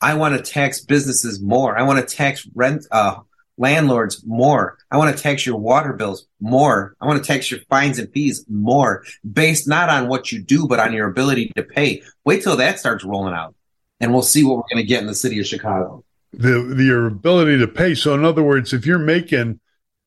I 0.00 0.14
want 0.14 0.36
to 0.36 0.50
tax 0.50 0.80
businesses 0.80 1.40
more. 1.40 1.78
I 1.78 1.82
want 1.82 2.06
to 2.06 2.16
tax 2.16 2.46
rent, 2.54 2.86
uh, 2.90 3.20
landlords 3.58 4.24
more. 4.24 4.78
I 4.90 4.96
want 4.96 5.14
to 5.14 5.22
tax 5.22 5.44
your 5.44 5.56
water 5.56 5.92
bills 5.92 6.26
more. 6.40 6.96
I 7.00 7.06
want 7.06 7.22
to 7.22 7.26
tax 7.26 7.50
your 7.50 7.60
fines 7.68 7.98
and 7.98 8.10
fees 8.12 8.44
more 8.48 9.04
based 9.30 9.68
not 9.68 9.90
on 9.90 10.08
what 10.08 10.32
you 10.32 10.40
do, 10.40 10.66
but 10.66 10.80
on 10.80 10.92
your 10.92 11.08
ability 11.08 11.52
to 11.56 11.62
pay. 11.62 12.02
Wait 12.24 12.42
till 12.42 12.56
that 12.56 12.78
starts 12.78 13.04
rolling 13.04 13.34
out 13.34 13.54
and 14.00 14.12
we'll 14.12 14.22
see 14.22 14.44
what 14.44 14.56
we're 14.56 14.74
going 14.74 14.82
to 14.82 14.88
get 14.88 15.00
in 15.00 15.08
the 15.08 15.14
city 15.14 15.38
of 15.40 15.46
Chicago. 15.46 16.04
The, 16.32 16.74
the 16.74 16.84
your 16.84 17.06
ability 17.06 17.58
to 17.58 17.66
pay. 17.68 17.94
So 17.94 18.14
in 18.14 18.24
other 18.24 18.42
words, 18.42 18.72
if 18.74 18.84
you're 18.84 18.98
making, 18.98 19.60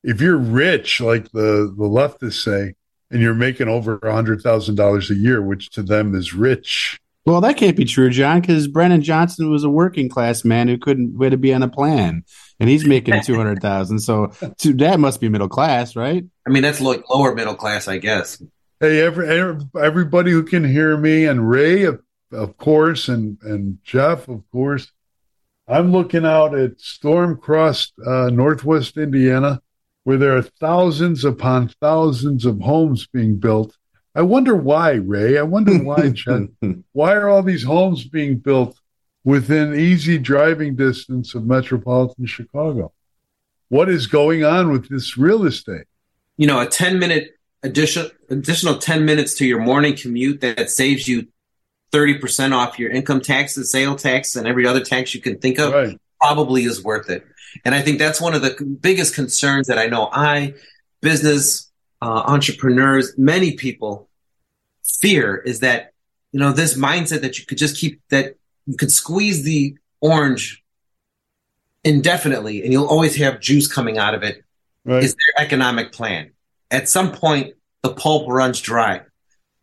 if 0.03 0.21
you're 0.21 0.37
rich, 0.37 1.01
like 1.01 1.31
the 1.31 1.73
the 1.75 1.83
leftists 1.85 2.43
say, 2.43 2.75
and 3.09 3.21
you're 3.21 3.33
making 3.33 3.67
over 3.67 3.97
a 4.03 4.13
hundred 4.13 4.41
thousand 4.41 4.75
dollars 4.75 5.09
a 5.09 5.15
year, 5.15 5.41
which 5.41 5.71
to 5.71 5.81
them 5.83 6.13
is 6.13 6.33
rich, 6.33 6.99
Well, 7.25 7.41
that 7.41 7.57
can't 7.57 7.75
be 7.75 7.85
true, 7.85 8.09
John, 8.11 8.39
because 8.41 8.67
Brandon 8.67 9.01
Johnson 9.01 9.49
was 9.51 9.63
a 9.63 9.69
working 9.69 10.09
class 10.09 10.45
man 10.45 10.67
who 10.67 10.77
couldn't 10.77 11.17
wait 11.17 11.29
to 11.31 11.37
be 11.37 11.53
on 11.55 11.63
a 11.63 11.67
plan, 11.67 12.23
and 12.59 12.69
he's 12.69 12.85
making 12.85 13.19
two 13.23 13.35
hundred 13.35 13.59
thousand. 13.61 13.99
So 13.99 14.27
to, 14.59 14.73
that 14.75 14.99
must 14.99 15.21
be 15.21 15.27
middle 15.29 15.49
class, 15.49 15.95
right? 15.95 16.23
I 16.47 16.49
mean, 16.51 16.61
that's 16.61 16.81
like 16.81 17.09
lower 17.09 17.33
middle 17.33 17.55
class, 17.55 17.87
I 17.87 17.97
guess. 17.97 18.41
Hey, 18.79 19.01
every, 19.01 19.27
every- 19.27 19.65
everybody 19.81 20.31
who 20.31 20.43
can 20.43 20.63
hear 20.63 20.95
me, 20.97 21.25
and 21.25 21.49
Ray, 21.49 21.83
of, 21.83 22.01
of 22.31 22.57
course, 22.57 23.07
and 23.09 23.39
and 23.41 23.79
Jeff, 23.83 24.27
of 24.27 24.43
course. 24.51 24.91
I'm 25.67 25.91
looking 25.91 26.25
out 26.25 26.55
at 26.57 26.81
storm 26.81 27.37
crossed 27.37 27.93
uh, 28.05 28.29
Northwest 28.29 28.97
Indiana, 28.97 29.61
where 30.03 30.17
there 30.17 30.35
are 30.35 30.41
thousands 30.41 31.23
upon 31.23 31.69
thousands 31.81 32.45
of 32.45 32.59
homes 32.59 33.07
being 33.07 33.37
built. 33.37 33.77
I 34.13 34.23
wonder 34.23 34.55
why, 34.55 34.91
Ray. 34.91 35.37
I 35.37 35.43
wonder 35.43 35.77
why, 35.77 36.09
Jeff. 36.13 36.41
Why 36.91 37.13
are 37.13 37.29
all 37.29 37.43
these 37.43 37.63
homes 37.63 38.03
being 38.03 38.37
built 38.37 38.77
within 39.23 39.75
easy 39.75 40.17
driving 40.17 40.75
distance 40.75 41.35
of 41.35 41.45
metropolitan 41.45 42.25
Chicago? 42.25 42.91
What 43.69 43.87
is 43.87 44.07
going 44.07 44.43
on 44.43 44.71
with 44.71 44.89
this 44.89 45.17
real 45.17 45.45
estate? 45.45 45.85
You 46.35 46.47
know, 46.47 46.59
a 46.59 46.65
10 46.65 46.99
minute 46.99 47.35
addition, 47.63 48.09
additional 48.29 48.77
10 48.79 49.05
minutes 49.05 49.35
to 49.35 49.45
your 49.45 49.61
morning 49.61 49.95
commute 49.95 50.41
that 50.41 50.69
saves 50.69 51.07
you 51.07 51.27
30% 51.91 52.53
off 52.53 52.79
your 52.79 52.89
income 52.91 53.21
taxes, 53.21 53.71
sale 53.71 53.95
tax, 53.95 54.35
and 54.35 54.47
every 54.47 54.65
other 54.65 54.79
tax 54.83 55.13
you 55.13 55.21
can 55.21 55.37
think 55.39 55.59
of 55.59 55.73
Right. 55.73 55.97
probably 56.19 56.63
is 56.63 56.83
worth 56.83 57.09
it. 57.09 57.25
And 57.65 57.75
I 57.75 57.81
think 57.81 57.99
that's 57.99 58.21
one 58.21 58.33
of 58.33 58.41
the 58.41 58.55
biggest 58.81 59.13
concerns 59.13 59.67
that 59.67 59.77
I 59.77 59.87
know 59.87 60.09
I, 60.11 60.53
business, 61.01 61.69
uh, 62.01 62.05
entrepreneurs, 62.27 63.13
many 63.17 63.53
people 63.57 64.09
fear 65.01 65.35
is 65.37 65.59
that, 65.59 65.91
you 66.31 66.39
know, 66.39 66.53
this 66.53 66.77
mindset 66.77 67.21
that 67.21 67.37
you 67.39 67.45
could 67.45 67.57
just 67.57 67.75
keep, 67.77 68.01
that 68.09 68.35
you 68.65 68.77
could 68.77 68.91
squeeze 68.91 69.43
the 69.43 69.75
orange 69.99 70.63
indefinitely 71.83 72.63
and 72.63 72.71
you'll 72.71 72.87
always 72.87 73.15
have 73.17 73.39
juice 73.39 73.67
coming 73.67 73.97
out 73.97 74.13
of 74.13 74.23
it 74.23 74.43
Right. 74.85 75.03
is 75.03 75.13
their 75.15 75.45
economic 75.45 75.91
plan. 75.91 76.31
At 76.71 76.89
some 76.89 77.11
point, 77.11 77.53
the 77.83 77.93
pulp 77.93 78.27
runs 78.29 78.59
dry 78.61 79.01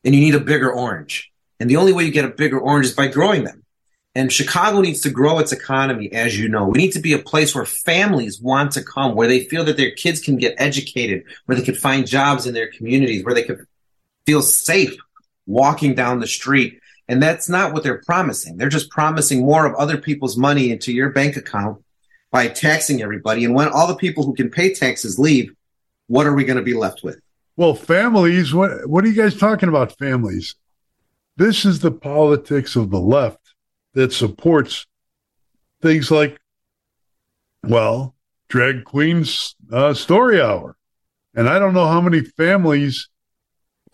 and 0.05 0.15
you 0.15 0.21
need 0.21 0.35
a 0.35 0.41
bigger 0.41 0.71
orange. 0.73 1.31
And 1.61 1.69
the 1.69 1.77
only 1.77 1.93
way 1.93 2.05
you 2.05 2.13
get 2.13 2.25
a 2.25 2.29
bigger 2.29 2.59
orange 2.59 2.87
is 2.87 2.95
by 2.95 3.09
growing 3.09 3.45
them. 3.45 3.65
And 4.15 4.33
Chicago 4.33 4.81
needs 4.81 5.01
to 5.03 5.11
grow 5.11 5.39
its 5.39 5.53
economy, 5.53 6.11
as 6.13 6.39
you 6.39 6.49
know. 6.49 6.67
We 6.67 6.79
need 6.79 6.93
to 6.93 7.01
be 7.01 7.13
a 7.13 7.19
place 7.19 7.55
where 7.55 7.65
families 7.65 8.41
want 8.41 8.73
to 8.73 8.83
come, 8.83 9.15
where 9.15 9.29
they 9.29 9.45
feel 9.45 9.65
that 9.65 9.77
their 9.77 9.93
kids 9.93 10.21
can 10.21 10.37
get 10.37 10.55
educated, 10.59 11.25
where 11.47 11.57
they 11.57 11.65
can 11.65 11.75
find 11.75 12.07
jobs 12.07 12.47
in 12.47 12.55
their 12.55 12.71
communities, 12.71 13.25
where 13.25 13.35
they 13.35 13.43
can 13.43 13.67
feel 14.27 14.43
safe 14.43 14.97
walking 15.47 15.95
down 15.95 16.21
the 16.21 16.27
street. 16.27 16.81
And 17.07 17.23
that's 17.23 17.49
not 17.49 17.73
what 17.73 17.83
they're 17.83 18.03
promising. 18.05 18.57
They're 18.57 18.69
just 18.69 18.91
promising 18.91 19.45
more 19.45 19.67
of 19.67 19.75
other 19.75 19.99
people's 19.99 20.37
money 20.37 20.71
into 20.71 20.93
your 20.93 21.11
bank 21.11 21.37
account 21.37 21.83
by 22.31 22.49
taxing 22.49 23.03
everybody. 23.03 23.45
And 23.45 23.55
when 23.55 23.69
all 23.69 23.87
the 23.87 23.97
people 23.97 24.25
who 24.25 24.35
can 24.35 24.51
pay 24.51 24.75
taxes 24.75 25.19
leave, 25.19 25.55
what 26.07 26.27
are 26.27 26.35
we 26.35 26.45
going 26.45 26.59
to 26.59 26.63
be 26.63 26.75
left 26.75 27.03
with? 27.03 27.21
Well, 27.57 27.75
families, 27.75 28.55
what 28.55 28.89
what 28.89 29.05
are 29.05 29.09
you 29.09 29.15
guys 29.15 29.37
talking 29.37 29.69
about 29.69 29.99
families? 29.99 30.55
This 31.39 31.65
is 31.65 31.79
the 31.79 31.93
politics 31.93 32.75
of 32.75 32.91
the 32.91 32.99
left 32.99 33.55
that 33.95 34.13
supports 34.13 34.89
things 35.81 36.11
like 36.11 36.37
well, 37.63 38.17
drag 38.49 38.83
queens 38.83 39.55
uh, 39.71 39.95
story 39.95 40.41
hour. 40.43 40.77
And 41.37 41.49
I 41.49 41.61
don't 41.61 41.75
know 41.75 41.87
how 41.87 42.01
many 42.01 42.23
families 42.23 43.09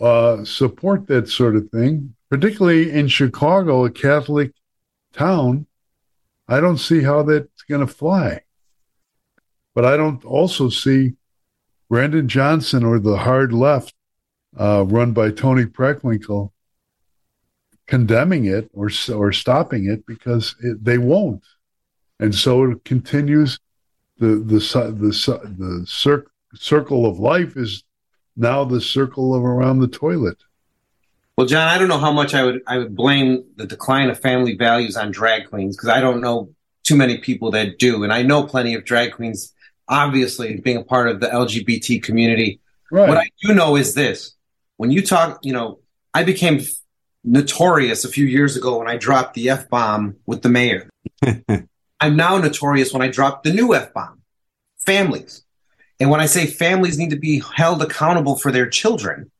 uh, 0.00 0.42
support 0.46 1.06
that 1.08 1.28
sort 1.28 1.54
of 1.56 1.68
thing, 1.68 2.14
particularly 2.30 2.90
in 2.90 3.08
Chicago, 3.08 3.84
a 3.84 3.90
Catholic 3.90 4.52
town. 5.12 5.66
I 6.48 6.60
don't 6.60 6.78
see 6.78 7.02
how 7.02 7.24
that's 7.24 7.62
going 7.68 7.86
to 7.86 7.92
fly. 7.92 8.40
But 9.74 9.84
I 9.84 9.98
don't 9.98 10.24
also 10.24 10.70
see 10.70 11.12
Brandon 11.90 12.26
Johnson 12.26 12.84
or 12.84 12.98
the 12.98 13.18
hard 13.18 13.52
left, 13.52 13.92
uh, 14.58 14.86
run 14.86 15.12
by 15.12 15.30
Toni 15.30 15.66
Preckwinkle, 15.66 16.53
condemning 17.86 18.46
it 18.46 18.70
or 18.72 18.90
or 19.12 19.32
stopping 19.32 19.86
it 19.86 20.06
because 20.06 20.56
it, 20.62 20.84
they 20.84 20.98
won't, 20.98 21.42
and 22.18 22.34
so 22.34 22.70
it 22.70 22.84
continues. 22.84 23.58
The 24.18 24.36
the 24.36 24.58
the 24.58 25.54
the 25.58 25.86
cir- 25.86 26.26
circle 26.54 27.06
of 27.06 27.18
life 27.18 27.56
is 27.56 27.82
now 28.36 28.64
the 28.64 28.80
circle 28.80 29.34
of 29.34 29.44
around 29.44 29.80
the 29.80 29.88
toilet. 29.88 30.38
Well, 31.36 31.48
John, 31.48 31.68
I 31.68 31.78
don't 31.78 31.88
know 31.88 31.98
how 31.98 32.12
much 32.12 32.32
I 32.34 32.44
would 32.44 32.62
I 32.66 32.78
would 32.78 32.94
blame 32.94 33.44
the 33.56 33.66
decline 33.66 34.08
of 34.10 34.20
family 34.20 34.56
values 34.56 34.96
on 34.96 35.10
drag 35.10 35.48
queens 35.48 35.76
because 35.76 35.88
I 35.88 36.00
don't 36.00 36.20
know 36.20 36.50
too 36.84 36.96
many 36.96 37.18
people 37.18 37.50
that 37.52 37.78
do, 37.78 38.04
and 38.04 38.12
I 38.12 38.22
know 38.22 38.44
plenty 38.44 38.74
of 38.74 38.84
drag 38.84 39.12
queens. 39.12 39.52
Obviously, 39.86 40.56
being 40.60 40.78
a 40.78 40.84
part 40.84 41.08
of 41.08 41.20
the 41.20 41.26
LGBT 41.26 42.02
community, 42.02 42.60
Right. 42.94 43.08
What 43.08 43.18
I 43.18 43.30
do 43.42 43.54
know 43.54 43.74
is 43.74 43.94
this: 43.94 44.34
when 44.76 44.92
you 44.92 45.02
talk, 45.02 45.40
you 45.42 45.52
know, 45.52 45.80
I 46.14 46.22
became 46.22 46.60
notorious 47.24 48.04
a 48.04 48.08
few 48.08 48.26
years 48.26 48.56
ago 48.56 48.78
when 48.78 48.88
I 48.88 48.96
dropped 48.96 49.34
the 49.34 49.50
f 49.50 49.68
bomb 49.68 50.16
with 50.26 50.42
the 50.42 50.48
mayor. 50.48 50.88
I'm 52.00 52.16
now 52.16 52.36
notorious 52.38 52.92
when 52.92 53.02
I 53.02 53.08
dropped 53.08 53.44
the 53.44 53.52
new 53.52 53.74
f 53.74 53.92
bomb, 53.92 54.20
families. 54.78 55.42
And 55.98 56.10
when 56.10 56.20
I 56.20 56.26
say 56.26 56.46
families 56.46 56.98
need 56.98 57.10
to 57.10 57.18
be 57.18 57.42
held 57.54 57.82
accountable 57.82 58.36
for 58.36 58.52
their 58.52 58.68
children, 58.68 59.30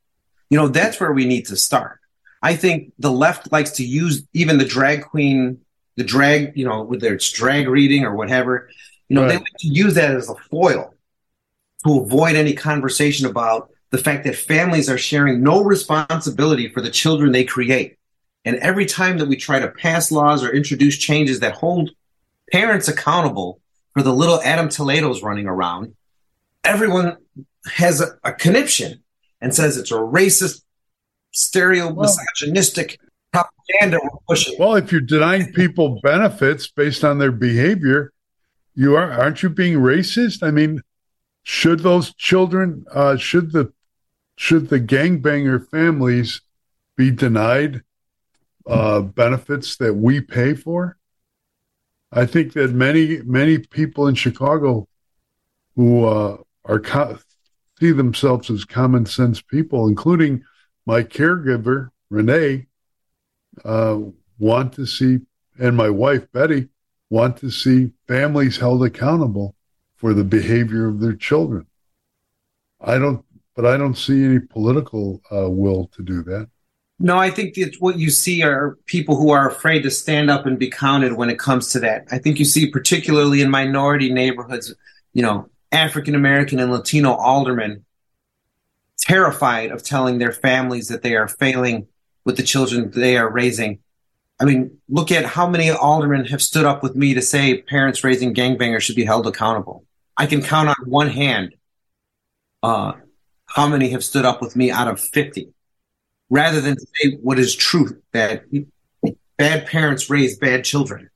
you 0.50 0.58
know, 0.58 0.68
that's 0.68 0.98
where 1.00 1.12
we 1.12 1.26
need 1.26 1.46
to 1.46 1.56
start. 1.56 1.98
I 2.42 2.56
think 2.56 2.92
the 2.98 3.10
left 3.10 3.50
likes 3.52 3.72
to 3.72 3.84
use 3.84 4.22
even 4.32 4.58
the 4.58 4.64
drag 4.64 5.02
queen, 5.02 5.60
the 5.96 6.04
drag, 6.04 6.56
you 6.56 6.64
know, 6.64 6.82
whether 6.82 7.14
it's 7.14 7.30
drag 7.32 7.68
reading 7.68 8.04
or 8.04 8.14
whatever, 8.14 8.70
you 9.08 9.16
know, 9.16 9.28
they 9.28 9.36
like 9.36 9.46
to 9.58 9.68
use 9.68 9.94
that 9.94 10.14
as 10.14 10.28
a 10.28 10.34
foil 10.50 10.94
to 11.86 12.00
avoid 12.00 12.36
any 12.36 12.54
conversation 12.54 13.26
about 13.26 13.70
the 13.94 14.02
fact 14.02 14.24
that 14.24 14.34
families 14.34 14.90
are 14.90 14.98
sharing 14.98 15.40
no 15.40 15.62
responsibility 15.62 16.68
for 16.68 16.80
the 16.80 16.90
children 16.90 17.30
they 17.30 17.44
create. 17.44 17.96
And 18.44 18.56
every 18.56 18.86
time 18.86 19.18
that 19.18 19.28
we 19.28 19.36
try 19.36 19.60
to 19.60 19.68
pass 19.68 20.10
laws 20.10 20.42
or 20.42 20.52
introduce 20.52 20.98
changes 20.98 21.38
that 21.38 21.54
hold 21.54 21.92
parents 22.50 22.88
accountable 22.88 23.60
for 23.92 24.02
the 24.02 24.12
little 24.12 24.42
Adam 24.42 24.68
Toledos 24.68 25.22
running 25.22 25.46
around, 25.46 25.94
everyone 26.64 27.18
has 27.72 28.00
a, 28.00 28.18
a 28.24 28.32
conniption 28.32 29.04
and 29.40 29.54
says 29.54 29.78
it's 29.78 29.92
a 29.92 29.94
racist, 29.94 30.62
stereo 31.30 31.94
misogynistic 31.94 32.98
propaganda 33.32 34.00
we're 34.02 34.18
pushing. 34.26 34.56
Well, 34.58 34.74
if 34.74 34.90
you're 34.90 35.02
denying 35.02 35.52
people 35.52 36.00
benefits 36.02 36.66
based 36.66 37.04
on 37.04 37.18
their 37.18 37.30
behavior, 37.30 38.12
you 38.74 38.96
are 38.96 39.12
aren't 39.12 39.44
you 39.44 39.50
being 39.50 39.74
racist? 39.74 40.42
I 40.42 40.50
mean, 40.50 40.82
should 41.44 41.78
those 41.78 42.12
children 42.14 42.84
uh 42.92 43.16
should 43.16 43.52
the 43.52 43.72
should 44.36 44.68
the 44.68 44.80
gangbanger 44.80 45.68
families 45.68 46.40
be 46.96 47.10
denied 47.10 47.82
uh 48.66 49.00
benefits 49.00 49.76
that 49.76 49.94
we 49.94 50.20
pay 50.20 50.54
for? 50.54 50.96
I 52.12 52.26
think 52.26 52.52
that 52.54 52.72
many 52.72 53.20
many 53.22 53.58
people 53.58 54.06
in 54.06 54.14
Chicago 54.14 54.88
who 55.76 56.04
uh 56.04 56.36
are 56.64 56.80
co- 56.80 57.18
see 57.80 57.92
themselves 57.92 58.50
as 58.50 58.64
common 58.64 59.06
sense 59.06 59.42
people, 59.42 59.88
including 59.88 60.42
my 60.86 61.02
caregiver, 61.02 61.90
Renee, 62.10 62.66
uh, 63.64 63.98
want 64.38 64.72
to 64.74 64.86
see, 64.86 65.18
and 65.58 65.76
my 65.76 65.90
wife 65.90 66.30
Betty 66.32 66.68
want 67.10 67.36
to 67.38 67.50
see 67.50 67.90
families 68.08 68.56
held 68.56 68.84
accountable 68.84 69.54
for 69.96 70.14
the 70.14 70.24
behavior 70.24 70.86
of 70.88 71.00
their 71.00 71.14
children. 71.14 71.66
I 72.80 72.98
don't, 72.98 73.24
but 73.54 73.66
I 73.66 73.76
don't 73.76 73.96
see 73.96 74.24
any 74.24 74.40
political 74.40 75.22
uh, 75.30 75.48
will 75.50 75.88
to 75.96 76.02
do 76.02 76.22
that. 76.24 76.48
No, 76.98 77.16
I 77.16 77.30
think 77.30 77.56
what 77.80 77.98
you 77.98 78.10
see 78.10 78.42
are 78.42 78.78
people 78.86 79.16
who 79.16 79.30
are 79.30 79.48
afraid 79.48 79.82
to 79.82 79.90
stand 79.90 80.30
up 80.30 80.46
and 80.46 80.58
be 80.58 80.70
counted 80.70 81.14
when 81.14 81.28
it 81.28 81.38
comes 81.38 81.70
to 81.70 81.80
that. 81.80 82.06
I 82.10 82.18
think 82.18 82.38
you 82.38 82.44
see, 82.44 82.70
particularly 82.70 83.42
in 83.42 83.50
minority 83.50 84.12
neighborhoods, 84.12 84.74
you 85.12 85.22
know, 85.22 85.48
African 85.72 86.14
American 86.14 86.60
and 86.60 86.72
Latino 86.72 87.12
aldermen 87.12 87.84
terrified 88.98 89.70
of 89.70 89.82
telling 89.82 90.18
their 90.18 90.32
families 90.32 90.88
that 90.88 91.02
they 91.02 91.16
are 91.16 91.26
failing 91.26 91.88
with 92.24 92.36
the 92.36 92.42
children 92.42 92.90
they 92.90 93.16
are 93.16 93.30
raising. 93.30 93.80
I 94.40 94.44
mean, 94.44 94.78
look 94.88 95.12
at 95.12 95.24
how 95.24 95.48
many 95.48 95.70
aldermen 95.70 96.26
have 96.26 96.42
stood 96.42 96.64
up 96.64 96.82
with 96.82 96.94
me 96.94 97.14
to 97.14 97.22
say 97.22 97.60
parents 97.62 98.04
raising 98.04 98.34
gangbangers 98.34 98.80
should 98.80 98.96
be 98.96 99.04
held 99.04 99.26
accountable. 99.26 99.84
I 100.16 100.26
can 100.26 100.42
count 100.42 100.68
on 100.68 100.76
one 100.86 101.08
hand 101.08 101.54
uh, 102.62 102.92
how 103.54 103.68
many 103.68 103.90
have 103.90 104.02
stood 104.02 104.24
up 104.24 104.42
with 104.42 104.56
me 104.56 104.72
out 104.72 104.88
of 104.88 105.00
50, 105.00 105.48
rather 106.28 106.60
than 106.60 106.76
say 106.76 107.12
what 107.22 107.38
is 107.38 107.54
truth 107.54 107.96
that 108.12 108.42
bad 109.38 109.66
parents 109.66 110.10
raise 110.10 110.36
bad 110.36 110.64
children. 110.64 111.08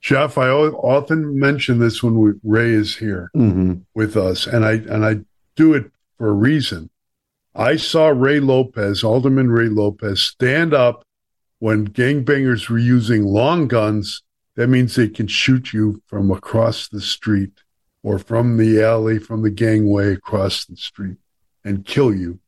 Jeff, 0.00 0.38
I 0.38 0.48
often 0.48 1.36
mention 1.38 1.80
this 1.80 2.04
when 2.04 2.20
we, 2.20 2.32
Ray 2.44 2.70
is 2.70 2.96
here 2.96 3.32
mm-hmm. 3.36 3.80
with 3.94 4.16
us, 4.16 4.46
and 4.46 4.64
I 4.64 4.74
and 4.74 5.04
I 5.04 5.16
do 5.56 5.74
it 5.74 5.90
for 6.16 6.28
a 6.28 6.32
reason. 6.32 6.88
I 7.52 7.74
saw 7.74 8.08
Ray 8.08 8.38
Lopez, 8.38 9.02
Alderman 9.02 9.50
Ray 9.50 9.68
Lopez, 9.68 10.22
stand 10.22 10.72
up 10.72 11.02
when 11.58 11.88
gangbangers 11.88 12.68
were 12.68 12.78
using 12.78 13.24
long 13.24 13.66
guns. 13.66 14.22
That 14.54 14.68
means 14.68 14.94
they 14.94 15.08
can 15.08 15.26
shoot 15.26 15.72
you 15.72 16.00
from 16.06 16.30
across 16.30 16.86
the 16.86 17.00
street 17.00 17.62
or 18.04 18.20
from 18.20 18.56
the 18.56 18.80
alley, 18.80 19.18
from 19.18 19.42
the 19.42 19.50
gangway 19.50 20.12
across 20.12 20.64
the 20.66 20.76
street 20.76 21.16
and 21.66 21.84
kill 21.84 22.14
you. 22.14 22.38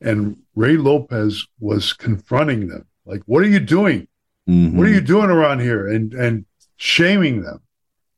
And 0.00 0.38
Ray 0.54 0.76
Lopez 0.76 1.46
was 1.60 1.92
confronting 1.92 2.68
them, 2.68 2.86
like, 3.04 3.22
"What 3.26 3.42
are 3.42 3.48
you 3.48 3.60
doing? 3.60 4.08
Mm-hmm. 4.48 4.76
What 4.76 4.86
are 4.86 4.92
you 4.92 5.00
doing 5.00 5.30
around 5.30 5.60
here?" 5.60 5.86
and 5.86 6.14
and 6.14 6.46
shaming 6.76 7.42
them. 7.42 7.60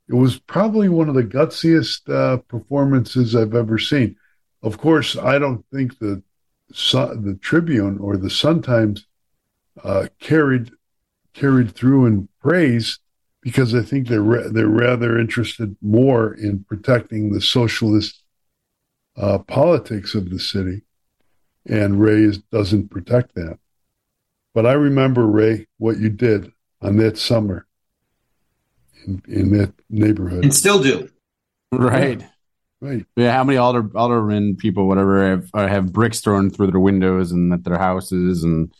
It 0.08 0.14
was 0.14 0.38
probably 0.38 0.88
one 0.88 1.08
of 1.08 1.14
the 1.14 1.25
gutsiest 1.25 2.08
uh, 2.12 2.38
performances 2.38 3.34
I've 3.34 3.54
ever 3.54 3.78
seen. 3.78 4.16
Of 4.62 4.78
course, 4.78 5.16
I 5.16 5.38
don't 5.38 5.64
think 5.72 5.99
the 5.99 6.22
the 6.68 7.38
Tribune 7.40 7.99
or 7.99 8.16
the 8.16 8.30
Sun 8.30 8.62
Times 8.62 9.06
uh, 9.82 10.06
carried 10.20 10.70
carried 11.32 11.75
through 11.75 12.06
in 12.06 12.28
praise 12.40 12.99
because 13.40 13.75
I 13.75 13.82
think 13.82 14.08
they're 14.08 14.50
they're 14.50 14.68
rather 14.68 15.18
interested 15.18 15.76
more 15.80 16.34
in 16.34 16.64
protecting 16.64 17.32
the 17.32 17.40
socialist 17.40 18.19
uh, 19.20 19.38
politics 19.38 20.14
of 20.14 20.30
the 20.30 20.38
city, 20.38 20.82
and 21.66 22.00
Ray 22.00 22.22
is, 22.22 22.38
doesn't 22.38 22.90
protect 22.90 23.34
that. 23.34 23.58
But 24.54 24.66
I 24.66 24.72
remember 24.72 25.26
Ray 25.26 25.68
what 25.78 25.98
you 25.98 26.08
did 26.08 26.52
on 26.80 26.96
that 26.96 27.18
summer 27.18 27.66
in, 29.06 29.22
in 29.28 29.52
that 29.58 29.74
neighborhood, 29.90 30.44
and 30.44 30.54
still 30.54 30.82
do. 30.82 31.08
Right. 31.70 32.24
Right. 32.80 33.04
Yeah. 33.14 33.32
How 33.32 33.44
many 33.44 33.58
alder 33.58 33.90
aldermen 33.94 34.56
people, 34.56 34.88
whatever, 34.88 35.28
have 35.28 35.50
uh, 35.52 35.68
have 35.68 35.92
bricks 35.92 36.20
thrown 36.20 36.48
through 36.48 36.70
their 36.70 36.80
windows 36.80 37.30
and 37.30 37.52
at 37.52 37.62
their 37.62 37.76
houses, 37.76 38.42
and 38.42 38.72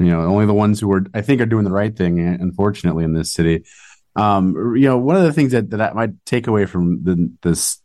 you 0.00 0.06
know, 0.06 0.22
only 0.22 0.44
the 0.44 0.52
ones 0.54 0.80
who 0.80 0.92
are, 0.92 1.06
I 1.14 1.22
think, 1.22 1.40
are 1.40 1.46
doing 1.46 1.64
the 1.64 1.70
right 1.70 1.96
thing. 1.96 2.18
Unfortunately, 2.18 3.04
in 3.04 3.14
this 3.14 3.32
city, 3.32 3.64
um, 4.16 4.74
you 4.74 4.88
know, 4.88 4.98
one 4.98 5.14
of 5.14 5.22
the 5.22 5.32
things 5.32 5.52
that 5.52 5.70
that 5.70 5.80
I 5.80 5.92
might 5.92 6.24
take 6.26 6.48
away 6.48 6.66
from 6.66 7.04
the, 7.04 7.32
this 7.42 7.80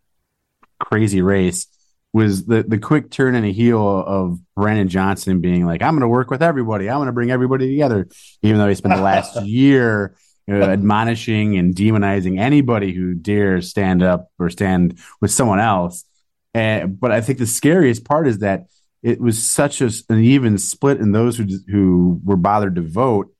crazy 0.79 1.21
race 1.21 1.67
was 2.11 2.45
the 2.45 2.63
the 2.63 2.77
quick 2.77 3.11
turn 3.11 3.35
and 3.35 3.45
a 3.45 3.51
heel 3.51 3.85
of 3.85 4.39
Brandon 4.55 4.87
Johnson 4.87 5.41
being 5.41 5.65
like, 5.65 5.81
"I'm 5.81 5.93
going 5.93 6.01
to 6.01 6.07
work 6.07 6.31
with 6.31 6.41
everybody. 6.41 6.89
I'm 6.89 6.97
going 6.97 7.07
to 7.07 7.13
bring 7.13 7.31
everybody 7.31 7.69
together," 7.69 8.07
even 8.41 8.57
though 8.57 8.67
he 8.67 8.75
spent 8.75 8.95
the 8.95 9.01
last 9.01 9.41
year 9.43 10.15
you 10.49 10.57
know, 10.57 10.65
admonishing 10.65 11.59
and 11.59 11.75
demonizing 11.75 12.39
anybody 12.39 12.91
who 12.91 13.13
dares 13.13 13.69
stand 13.69 14.01
up 14.01 14.31
or 14.39 14.49
stand 14.49 14.97
with 15.21 15.29
someone 15.29 15.59
else. 15.59 16.05
And, 16.55 16.99
but 16.99 17.11
I 17.11 17.21
think 17.21 17.37
the 17.37 17.45
scariest 17.45 18.03
part 18.03 18.27
is 18.27 18.39
that 18.39 18.63
it 19.03 19.21
was 19.21 19.47
such 19.47 19.79
a, 19.79 19.91
an 20.09 20.23
even 20.23 20.57
split 20.57 20.99
in 20.99 21.11
those 21.11 21.37
who 21.37 21.45
who 21.67 22.19
were 22.23 22.35
bothered 22.35 22.75
to 22.75 22.81
vote 22.81 23.31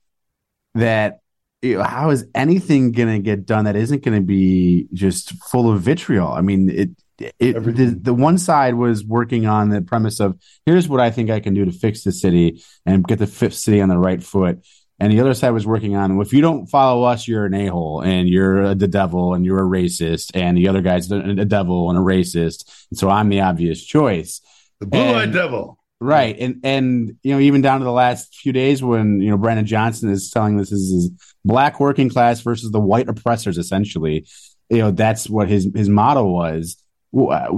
that 0.75 1.21
you 1.63 1.77
know, 1.77 1.83
how 1.83 2.12
is 2.12 2.27
anything 2.36 2.91
going 2.91 3.12
to 3.12 3.19
get 3.19 3.45
done 3.45 3.65
that 3.65 3.75
isn't 3.75 4.03
going 4.03 4.15
to 4.15 4.25
be 4.25 4.88
just 4.93 5.34
full 5.45 5.71
of 5.71 5.82
vitriol? 5.82 6.32
I 6.32 6.41
mean, 6.41 6.69
it 6.69 6.89
it 7.19 7.53
the, 7.53 7.97
the 8.01 8.13
one 8.13 8.38
side 8.38 8.75
was 8.75 9.03
working 9.03 9.45
on 9.45 9.69
the 9.69 9.82
premise 9.82 10.19
of 10.19 10.38
here's 10.65 10.88
what 10.88 10.99
I 10.99 11.12
think 11.12 11.29
I 11.29 11.39
can 11.39 11.53
do 11.53 11.65
to 11.65 11.71
fix 11.71 12.03
the 12.03 12.12
city 12.12 12.63
and 12.86 13.05
get 13.05 13.19
the 13.19 13.27
fifth 13.27 13.55
city 13.55 13.82
on 13.82 13.89
the 13.89 13.97
right 13.97 14.21
foot. 14.21 14.65
And 15.01 15.13
the 15.13 15.21
other 15.21 15.34
side 15.34 15.51
was 15.51 15.65
working 15.65 15.95
on 15.95 16.17
well, 16.17 16.25
if 16.25 16.34
you 16.34 16.41
don't 16.41 16.67
follow 16.67 17.03
us 17.03 17.27
you're 17.27 17.45
an 17.45 17.53
a-hole 17.53 18.01
and 18.01 18.27
you're 18.27 18.75
the 18.75 18.88
devil 18.88 19.34
and 19.34 19.45
you're 19.45 19.60
a 19.60 19.69
racist 19.69 20.32
and 20.34 20.58
the 20.58 20.67
other 20.67 20.82
guy's 20.82 21.10
a 21.12 21.45
devil 21.45 21.89
and 21.89 21.97
a 21.97 22.01
racist. 22.01 22.86
And 22.91 22.99
so 22.99 23.10
i'm 23.10 23.29
the 23.29 23.41
obvious 23.41 23.84
choice. 23.84 24.41
The 24.79 24.88
blue-eyed 24.88 25.34
devil. 25.34 25.77
Right. 26.01 26.38
And 26.39 26.62
and 26.63 27.17
you 27.23 27.34
know 27.34 27.39
even 27.39 27.62
down 27.62 27.79
to 27.79 27.86
the 27.86 27.91
last 27.91 28.36
few 28.36 28.53
days 28.53 28.82
when 28.82 29.19
you 29.19 29.29
know 29.29 29.38
brandon 29.38 29.65
johnson 29.65 30.10
is 30.10 30.29
telling 30.29 30.55
this 30.55 30.71
is 30.71 30.91
his 30.91 31.36
black 31.43 31.79
working 31.79 32.10
class 32.10 32.39
versus 32.41 32.71
the 32.71 32.79
white 32.79 33.10
oppressors 33.10 33.58
essentially. 33.58 34.25
You 34.69 34.77
know 34.77 34.91
that's 34.91 35.29
what 35.29 35.49
his 35.49 35.67
his 35.73 35.89
motto 35.89 36.25
was 36.25 36.77
Uh, 37.15 37.50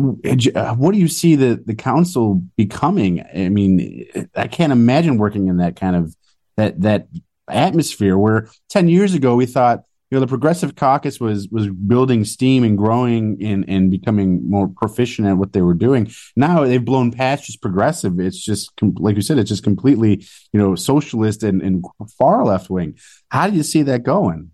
uh, 0.55 0.75
what 0.75 0.93
do 0.93 0.99
you 0.99 1.07
see 1.07 1.35
the 1.35 1.61
the 1.65 1.75
council 1.75 2.41
becoming? 2.55 3.23
I 3.35 3.49
mean 3.49 4.07
i 4.35 4.47
can't 4.47 4.71
imagine 4.71 5.17
working 5.17 5.47
in 5.47 5.57
that 5.57 5.75
kind 5.75 5.95
of 5.95 6.15
that 6.57 6.79
that 6.81 7.07
atmosphere 7.47 8.17
where 8.17 8.47
10 8.69 8.87
years 8.87 9.13
ago 9.13 9.35
we 9.35 9.45
thought 9.45 9.83
you 10.09 10.15
know 10.15 10.19
the 10.19 10.27
progressive 10.27 10.75
caucus 10.75 11.19
was 11.19 11.47
was 11.49 11.69
building 11.69 12.25
steam 12.25 12.63
and 12.65 12.77
growing 12.77 13.37
and 13.41 13.63
and 13.69 13.89
becoming 13.89 14.47
more 14.49 14.67
proficient 14.67 15.27
at 15.27 15.37
what 15.37 15.53
they 15.53 15.61
were 15.61 15.73
doing. 15.73 16.11
Now 16.35 16.65
they've 16.65 16.83
blown 16.83 17.11
past 17.11 17.45
just 17.45 17.61
progressive. 17.61 18.19
It's 18.19 18.43
just 18.43 18.71
like 18.99 19.15
you 19.15 19.21
said 19.21 19.37
it's 19.37 19.47
just 19.49 19.63
completely 19.63 20.25
you 20.51 20.59
know 20.59 20.75
socialist 20.75 21.43
and, 21.43 21.61
and 21.61 21.85
far 22.17 22.43
left 22.43 22.69
wing. 22.69 22.97
How 23.29 23.49
do 23.49 23.55
you 23.55 23.63
see 23.63 23.83
that 23.83 24.03
going? 24.03 24.51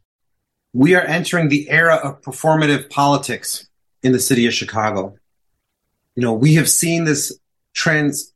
We 0.74 0.94
are 0.94 1.02
entering 1.02 1.50
the 1.50 1.68
era 1.72 1.96
of 1.96 2.22
performative 2.22 2.92
politics 2.92 3.67
in 4.08 4.14
the 4.14 4.20
city 4.20 4.48
of 4.48 4.54
chicago 4.54 5.16
you 6.16 6.24
know 6.24 6.34
we 6.34 6.56
have 6.56 6.70
seen 6.70 7.04
this 7.04 7.38
trends 7.74 8.34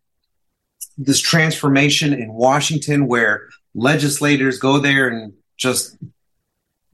this 0.97 1.19
transformation 1.19 2.13
in 2.13 2.31
washington 2.33 3.07
where 3.07 3.49
legislators 3.73 4.59
go 4.59 4.77
there 4.77 5.07
and 5.07 5.33
just 5.57 5.97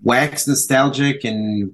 wax 0.02 0.48
nostalgic 0.48 1.24
and 1.26 1.74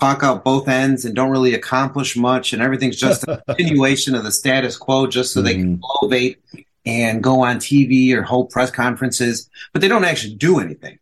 talk 0.00 0.22
out 0.22 0.44
both 0.44 0.68
ends 0.68 1.04
and 1.04 1.14
don't 1.14 1.30
really 1.30 1.54
accomplish 1.54 2.16
much 2.16 2.52
and 2.52 2.62
everything's 2.62 2.96
just 2.96 3.24
a 3.24 3.42
continuation 3.48 4.14
of 4.14 4.24
the 4.24 4.32
status 4.32 4.76
quo 4.76 5.06
just 5.06 5.32
so 5.32 5.40
mm-hmm. 5.40 5.46
they 5.46 5.54
can 5.54 5.80
elevate 6.00 6.38
and 6.86 7.22
go 7.22 7.42
on 7.42 7.56
TV 7.56 8.12
or 8.12 8.22
hold 8.22 8.50
press 8.50 8.70
conferences, 8.70 9.48
but 9.72 9.80
they 9.80 9.88
don't 9.88 10.04
actually 10.04 10.34
do 10.34 10.60
anything. 10.60 10.98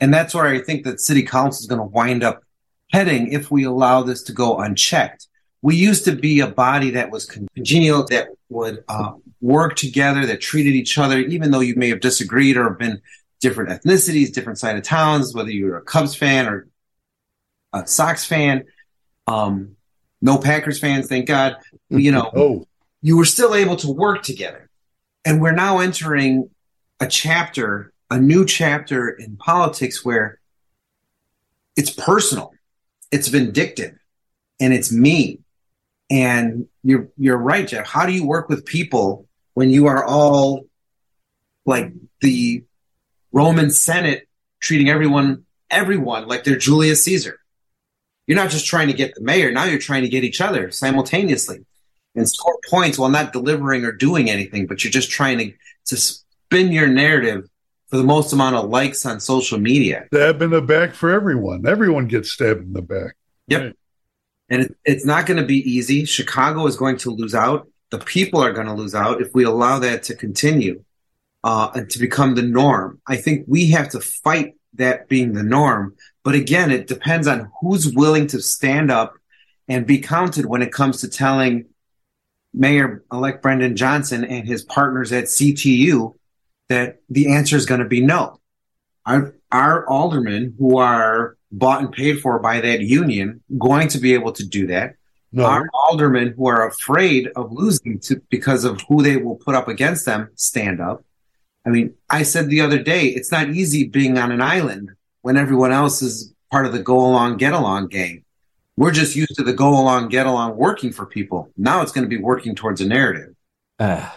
And 0.00 0.14
that's 0.14 0.34
where 0.34 0.46
I 0.46 0.60
think 0.60 0.84
that 0.84 1.00
city 1.00 1.24
council 1.24 1.60
is 1.60 1.66
going 1.66 1.80
to 1.80 1.86
wind 1.86 2.22
up 2.22 2.42
heading 2.90 3.32
if 3.32 3.50
we 3.50 3.64
allow 3.64 4.02
this 4.02 4.22
to 4.24 4.32
go 4.32 4.58
unchecked. 4.58 5.26
We 5.62 5.76
used 5.76 6.04
to 6.04 6.12
be 6.12 6.40
a 6.40 6.46
body 6.46 6.90
that 6.90 7.10
was 7.10 7.26
congenial, 7.26 8.04
that 8.06 8.28
would 8.48 8.84
uh, 8.88 9.12
work 9.40 9.76
together, 9.76 10.24
that 10.26 10.40
treated 10.40 10.74
each 10.74 10.98
other, 10.98 11.18
even 11.18 11.50
though 11.50 11.60
you 11.60 11.74
may 11.74 11.88
have 11.88 12.00
disagreed 12.00 12.56
or 12.56 12.70
been 12.70 13.00
different 13.40 13.70
ethnicities, 13.70 14.32
different 14.32 14.58
side 14.58 14.76
of 14.76 14.82
towns, 14.82 15.34
whether 15.34 15.50
you're 15.50 15.76
a 15.76 15.82
Cubs 15.82 16.14
fan 16.14 16.46
or 16.46 16.68
a 17.72 17.86
Sox 17.86 18.24
fan, 18.24 18.64
um, 19.26 19.76
no 20.20 20.38
Packers 20.38 20.80
fans, 20.80 21.08
thank 21.08 21.26
God. 21.26 21.56
You 21.88 22.12
know, 22.12 22.30
oh. 22.34 22.66
you 23.02 23.16
were 23.16 23.24
still 23.24 23.54
able 23.54 23.76
to 23.76 23.90
work 23.90 24.22
together. 24.22 24.68
And 25.24 25.40
we're 25.40 25.52
now 25.52 25.78
entering 25.80 26.50
a 27.00 27.06
chapter, 27.06 27.92
a 28.10 28.18
new 28.18 28.44
chapter 28.44 29.08
in 29.10 29.36
politics 29.36 30.04
where 30.04 30.40
it's 31.76 31.90
personal, 31.90 32.52
it's 33.10 33.28
vindictive, 33.28 33.98
and 34.60 34.72
it's 34.72 34.92
mean. 34.92 35.44
And 36.10 36.68
you're 36.82 37.08
you're 37.16 37.36
right, 37.38 37.66
Jeff. 37.66 37.86
How 37.86 38.06
do 38.06 38.12
you 38.12 38.26
work 38.26 38.48
with 38.48 38.64
people 38.64 39.26
when 39.54 39.70
you 39.70 39.86
are 39.86 40.04
all 40.04 40.66
like 41.66 41.92
the 42.20 42.64
Roman 43.32 43.70
Senate 43.70 44.26
treating 44.60 44.88
everyone 44.88 45.44
everyone 45.70 46.26
like 46.26 46.44
they're 46.44 46.56
Julius 46.56 47.04
Caesar? 47.04 47.38
You're 48.26 48.36
not 48.36 48.50
just 48.50 48.66
trying 48.66 48.88
to 48.88 48.94
get 48.94 49.14
the 49.14 49.22
mayor, 49.22 49.50
now 49.52 49.64
you're 49.64 49.78
trying 49.78 50.02
to 50.02 50.08
get 50.08 50.24
each 50.24 50.40
other 50.40 50.70
simultaneously 50.70 51.64
and 52.14 52.28
score 52.28 52.58
points 52.68 52.98
while 52.98 53.10
not 53.10 53.32
delivering 53.32 53.84
or 53.84 53.92
doing 53.92 54.28
anything, 54.28 54.66
but 54.66 54.84
you're 54.84 54.90
just 54.90 55.10
trying 55.10 55.38
to, 55.38 55.52
to 55.86 55.96
spin 55.96 56.72
your 56.72 56.88
narrative 56.88 57.48
for 57.88 57.96
the 57.96 58.04
most 58.04 58.32
amount 58.32 58.56
of 58.56 58.68
likes 58.68 59.04
on 59.06 59.20
social 59.20 59.58
media. 59.58 60.06
Stab 60.12 60.42
in 60.42 60.50
the 60.50 60.60
back 60.60 60.94
for 60.94 61.10
everyone. 61.10 61.66
Everyone 61.66 62.06
gets 62.06 62.30
stabbed 62.30 62.62
in 62.62 62.72
the 62.72 62.82
back. 62.82 63.16
Yep. 63.48 63.62
Right. 63.62 63.76
And 64.50 64.62
it, 64.62 64.76
it's 64.84 65.06
not 65.06 65.26
going 65.26 65.40
to 65.40 65.46
be 65.46 65.58
easy. 65.58 66.04
Chicago 66.04 66.66
is 66.66 66.76
going 66.76 66.98
to 66.98 67.10
lose 67.10 67.34
out. 67.34 67.68
The 67.90 67.98
people 67.98 68.42
are 68.42 68.52
going 68.52 68.66
to 68.66 68.74
lose 68.74 68.94
out 68.94 69.22
if 69.22 69.28
we 69.34 69.44
allow 69.44 69.78
that 69.78 70.02
to 70.04 70.14
continue 70.14 70.84
uh, 71.44 71.70
and 71.74 71.88
to 71.90 71.98
become 71.98 72.34
the 72.34 72.42
norm. 72.42 73.00
I 73.06 73.16
think 73.16 73.44
we 73.48 73.70
have 73.70 73.88
to 73.90 74.00
fight 74.00 74.54
that 74.74 75.08
being 75.08 75.32
the 75.32 75.42
norm. 75.42 75.94
But 76.24 76.34
again, 76.34 76.70
it 76.70 76.86
depends 76.86 77.26
on 77.26 77.50
who's 77.60 77.92
willing 77.94 78.26
to 78.28 78.42
stand 78.42 78.90
up 78.90 79.14
and 79.66 79.86
be 79.86 79.98
counted 79.98 80.46
when 80.46 80.62
it 80.62 80.72
comes 80.72 81.00
to 81.00 81.08
telling 81.08 81.66
Mayor 82.52 83.04
elect 83.12 83.42
Brandon 83.42 83.76
Johnson 83.76 84.24
and 84.24 84.46
his 84.46 84.62
partners 84.62 85.12
at 85.12 85.24
CTU 85.24 86.17
that 86.68 87.00
the 87.08 87.34
answer 87.34 87.56
is 87.56 87.66
going 87.66 87.80
to 87.80 87.88
be 87.88 88.00
no. 88.00 88.40
Our, 89.06 89.34
our 89.50 89.88
aldermen 89.88 90.54
who 90.58 90.78
are 90.78 91.36
bought 91.50 91.80
and 91.80 91.92
paid 91.92 92.20
for 92.20 92.38
by 92.38 92.60
that 92.60 92.80
union 92.80 93.42
going 93.58 93.88
to 93.88 93.98
be 93.98 94.14
able 94.14 94.32
to 94.32 94.46
do 94.46 94.66
that. 94.66 94.94
No. 95.32 95.44
Our 95.44 95.68
aldermen 95.72 96.34
who 96.36 96.46
are 96.46 96.66
afraid 96.66 97.28
of 97.36 97.52
losing 97.52 97.98
to, 98.00 98.20
because 98.30 98.64
of 98.64 98.80
who 98.88 99.02
they 99.02 99.16
will 99.16 99.36
put 99.36 99.54
up 99.54 99.68
against 99.68 100.06
them 100.06 100.30
stand 100.34 100.80
up. 100.80 101.04
I 101.66 101.70
mean, 101.70 101.94
I 102.08 102.22
said 102.22 102.48
the 102.48 102.62
other 102.62 102.82
day, 102.82 103.06
it's 103.06 103.30
not 103.30 103.50
easy 103.50 103.86
being 103.86 104.16
on 104.16 104.32
an 104.32 104.40
island 104.40 104.90
when 105.22 105.36
everyone 105.36 105.72
else 105.72 106.00
is 106.00 106.32
part 106.50 106.64
of 106.64 106.72
the 106.72 106.78
go 106.78 106.98
along, 106.98 107.36
get 107.36 107.52
along 107.52 107.88
gang. 107.88 108.24
We're 108.76 108.92
just 108.92 109.16
used 109.16 109.34
to 109.36 109.42
the 109.42 109.52
go 109.52 109.70
along, 109.70 110.08
get 110.08 110.26
along 110.26 110.56
working 110.56 110.92
for 110.92 111.04
people. 111.04 111.50
Now 111.56 111.82
it's 111.82 111.92
going 111.92 112.04
to 112.04 112.08
be 112.08 112.22
working 112.22 112.54
towards 112.54 112.80
a 112.80 112.86
narrative. 112.86 113.34
Uh, 113.78 114.08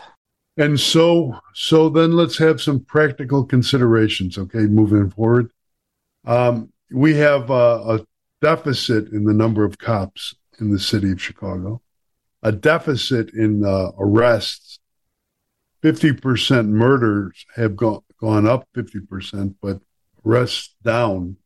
And 0.57 0.79
so, 0.79 1.39
so 1.53 1.89
then 1.89 2.13
let's 2.13 2.37
have 2.37 2.61
some 2.61 2.81
practical 2.81 3.45
considerations. 3.45 4.37
Okay, 4.37 4.59
moving 4.59 5.09
forward, 5.09 5.51
um, 6.25 6.71
we 6.91 7.15
have 7.15 7.49
a, 7.49 7.53
a 7.53 8.05
deficit 8.41 9.11
in 9.13 9.23
the 9.23 9.33
number 9.33 9.63
of 9.63 9.77
cops 9.77 10.35
in 10.59 10.71
the 10.71 10.79
city 10.79 11.11
of 11.11 11.21
Chicago, 11.21 11.81
a 12.43 12.51
deficit 12.51 13.33
in 13.33 13.63
uh, 13.63 13.91
arrests. 13.97 14.79
Fifty 15.81 16.13
percent 16.13 16.67
murders 16.67 17.45
have 17.55 17.75
gone 17.75 18.01
gone 18.19 18.45
up 18.45 18.67
fifty 18.75 18.99
percent, 18.99 19.55
but 19.61 19.79
arrests 20.23 20.75
down. 20.83 21.37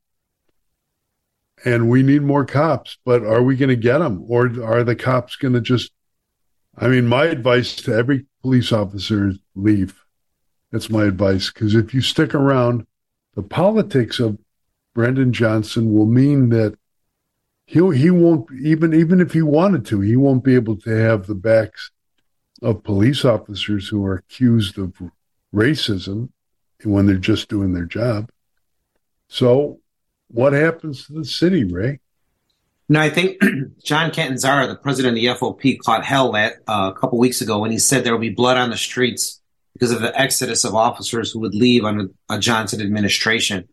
And 1.64 1.90
we 1.90 2.04
need 2.04 2.22
more 2.22 2.46
cops, 2.46 2.98
but 3.06 3.24
are 3.24 3.42
we 3.42 3.56
going 3.56 3.70
to 3.70 3.78
get 3.78 4.00
them, 4.00 4.26
or 4.28 4.48
are 4.62 4.84
the 4.84 4.96
cops 4.96 5.38
going 5.38 5.54
to 5.54 5.62
just 5.62 5.92
I 6.78 6.88
mean, 6.88 7.08
my 7.08 7.26
advice 7.26 7.76
to 7.78 7.94
every 7.94 8.26
police 8.46 8.72
officers 8.72 9.40
leave. 9.56 10.06
That's 10.72 10.92
my 10.92 11.06
advice. 11.06 11.52
Because 11.52 11.74
if 11.74 11.96
you 11.96 12.02
stick 12.02 12.36
around, 12.36 12.86
the 13.34 13.42
politics 13.42 14.20
of 14.20 14.38
Brandon 14.94 15.34
Johnson 15.34 15.92
will 15.92 16.06
mean 16.06 16.50
that 16.50 16.78
he 17.66 17.80
he 17.98 18.12
won't 18.12 18.48
even 18.62 18.94
even 18.94 19.20
if 19.20 19.34
he 19.34 19.42
wanted 19.42 19.84
to, 19.88 20.00
he 20.02 20.16
won't 20.16 20.44
be 20.44 20.54
able 20.54 20.78
to 20.78 20.92
have 20.92 21.26
the 21.26 21.34
backs 21.34 21.90
of 22.62 22.84
police 22.84 23.26
officers 23.26 23.88
who 23.88 24.06
are 24.06 24.14
accused 24.14 24.78
of 24.78 24.94
racism 25.52 26.30
when 26.84 27.08
they're 27.08 27.18
just 27.18 27.50
doing 27.50 27.74
their 27.74 27.86
job. 27.86 28.30
So, 29.28 29.80
what 30.28 30.54
happens 30.54 31.08
to 31.08 31.14
the 31.14 31.26
city, 31.26 31.64
Ray? 31.64 32.00
No, 32.88 33.00
I 33.00 33.10
think 33.10 33.42
John 33.84 34.12
Catanzara, 34.12 34.68
the 34.68 34.76
president 34.76 35.18
of 35.18 35.22
the 35.22 35.28
FOP, 35.28 35.80
caught 35.80 36.06
hell 36.06 36.32
that 36.34 36.58
uh, 36.68 36.92
a 36.96 37.00
couple 37.00 37.18
weeks 37.18 37.42
ago 37.42 37.60
when 37.60 37.72
he 37.72 37.80
said 37.80 38.04
there 38.04 38.14
will 38.14 38.20
be 38.20 38.30
blood 38.30 38.58
on 38.58 38.70
the 38.70 38.78
streets 38.78 39.42
because 39.74 39.92
of 39.92 40.02
the 40.02 40.18
exodus 40.20 40.64
of 40.64 40.76
officers 40.76 41.32
who 41.32 41.40
would 41.40 41.56
leave 41.56 41.84
under 41.84 42.08
a 42.30 42.40
Johnson 42.40 42.82
administration. 42.82 43.68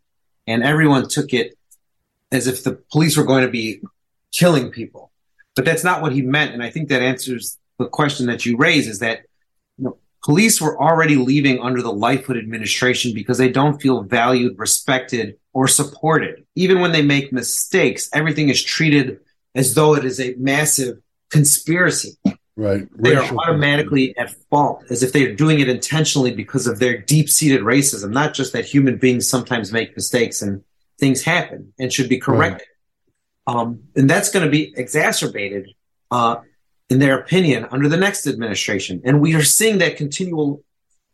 And 0.47 0.63
everyone 0.63 1.07
took 1.07 1.33
it 1.33 1.57
as 2.31 2.47
if 2.47 2.63
the 2.63 2.73
police 2.91 3.15
were 3.15 3.23
going 3.23 3.43
to 3.45 3.51
be 3.51 3.81
killing 4.31 4.71
people. 4.71 5.11
But 5.55 5.65
that's 5.65 5.83
not 5.83 6.01
what 6.01 6.11
he 6.11 6.21
meant. 6.23 6.53
And 6.53 6.63
I 6.63 6.71
think 6.71 6.89
that 6.89 7.01
answers 7.01 7.57
the 7.77 7.87
question 7.87 8.25
that 8.25 8.45
you 8.45 8.57
raise 8.57 8.87
is 8.87 8.99
that 8.99 9.21
police 10.23 10.61
were 10.61 10.81
already 10.81 11.15
leaving 11.15 11.59
under 11.59 11.81
the 11.81 11.91
Lightfoot 11.91 12.37
administration 12.37 13.13
because 13.13 13.37
they 13.37 13.49
don't 13.49 13.81
feel 13.81 14.03
valued, 14.03 14.57
respected, 14.57 15.37
or 15.53 15.67
supported. 15.67 16.45
Even 16.55 16.79
when 16.79 16.91
they 16.91 17.01
make 17.01 17.31
mistakes, 17.31 18.09
everything 18.13 18.49
is 18.49 18.63
treated 18.63 19.19
as 19.53 19.75
though 19.75 19.95
it 19.95 20.05
is 20.05 20.19
a 20.19 20.33
massive 20.37 20.97
conspiracy. 21.29 22.17
Right. 22.55 22.87
They 22.95 23.15
are 23.15 23.35
automatically 23.35 24.15
at 24.17 24.31
fault, 24.49 24.83
as 24.89 25.01
if 25.01 25.11
they 25.11 25.25
are 25.25 25.35
doing 25.35 25.59
it 25.59 25.67
intentionally 25.67 26.31
because 26.31 26.67
of 26.67 26.79
their 26.79 26.99
deep 26.99 27.29
seated 27.29 27.61
racism, 27.61 28.11
not 28.11 28.33
just 28.33 28.53
that 28.53 28.65
human 28.65 28.97
beings 28.97 29.27
sometimes 29.27 29.71
make 29.71 29.95
mistakes 29.95 30.41
and 30.41 30.63
things 30.99 31.23
happen 31.23 31.73
and 31.79 31.91
should 31.91 32.09
be 32.09 32.19
corrected. 32.19 32.67
Um, 33.47 33.83
and 33.95 34.09
that's 34.09 34.29
going 34.31 34.45
to 34.45 34.51
be 34.51 34.73
exacerbated, 34.77 35.69
uh, 36.11 36.37
in 36.93 36.99
their 36.99 37.17
opinion, 37.17 37.65
under 37.71 37.89
the 37.89 37.97
next 37.97 38.27
administration. 38.27 39.01
And 39.03 39.19
we 39.19 39.33
are 39.33 39.41
seeing 39.41 39.79
that 39.79 39.97
continual 39.97 40.63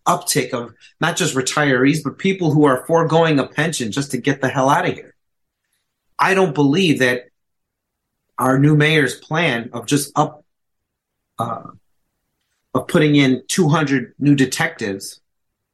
uptick 0.06 0.54
of 0.54 0.74
not 1.00 1.16
just 1.16 1.36
retirees, 1.36 2.04
but 2.04 2.18
people 2.18 2.52
who 2.52 2.66
are 2.66 2.86
foregoing 2.86 3.40
a 3.40 3.48
pension 3.48 3.90
just 3.90 4.12
to 4.12 4.18
get 4.18 4.42
the 4.42 4.50
hell 4.50 4.70
out 4.70 4.90
of 4.90 4.94
here. 4.94 5.16
I 6.20 6.34
don't 6.34 6.54
believe 6.54 7.00
that 7.00 7.30
our 8.38 8.60
new 8.60 8.76
mayor's 8.76 9.16
plan 9.16 9.70
of 9.72 9.86
just 9.86 10.12
up, 10.18 10.44
uh, 11.38 11.64
of 12.74 12.88
putting 12.90 13.16
in 13.16 13.44
200 13.48 14.16
new 14.20 14.36
detectives 14.36 15.22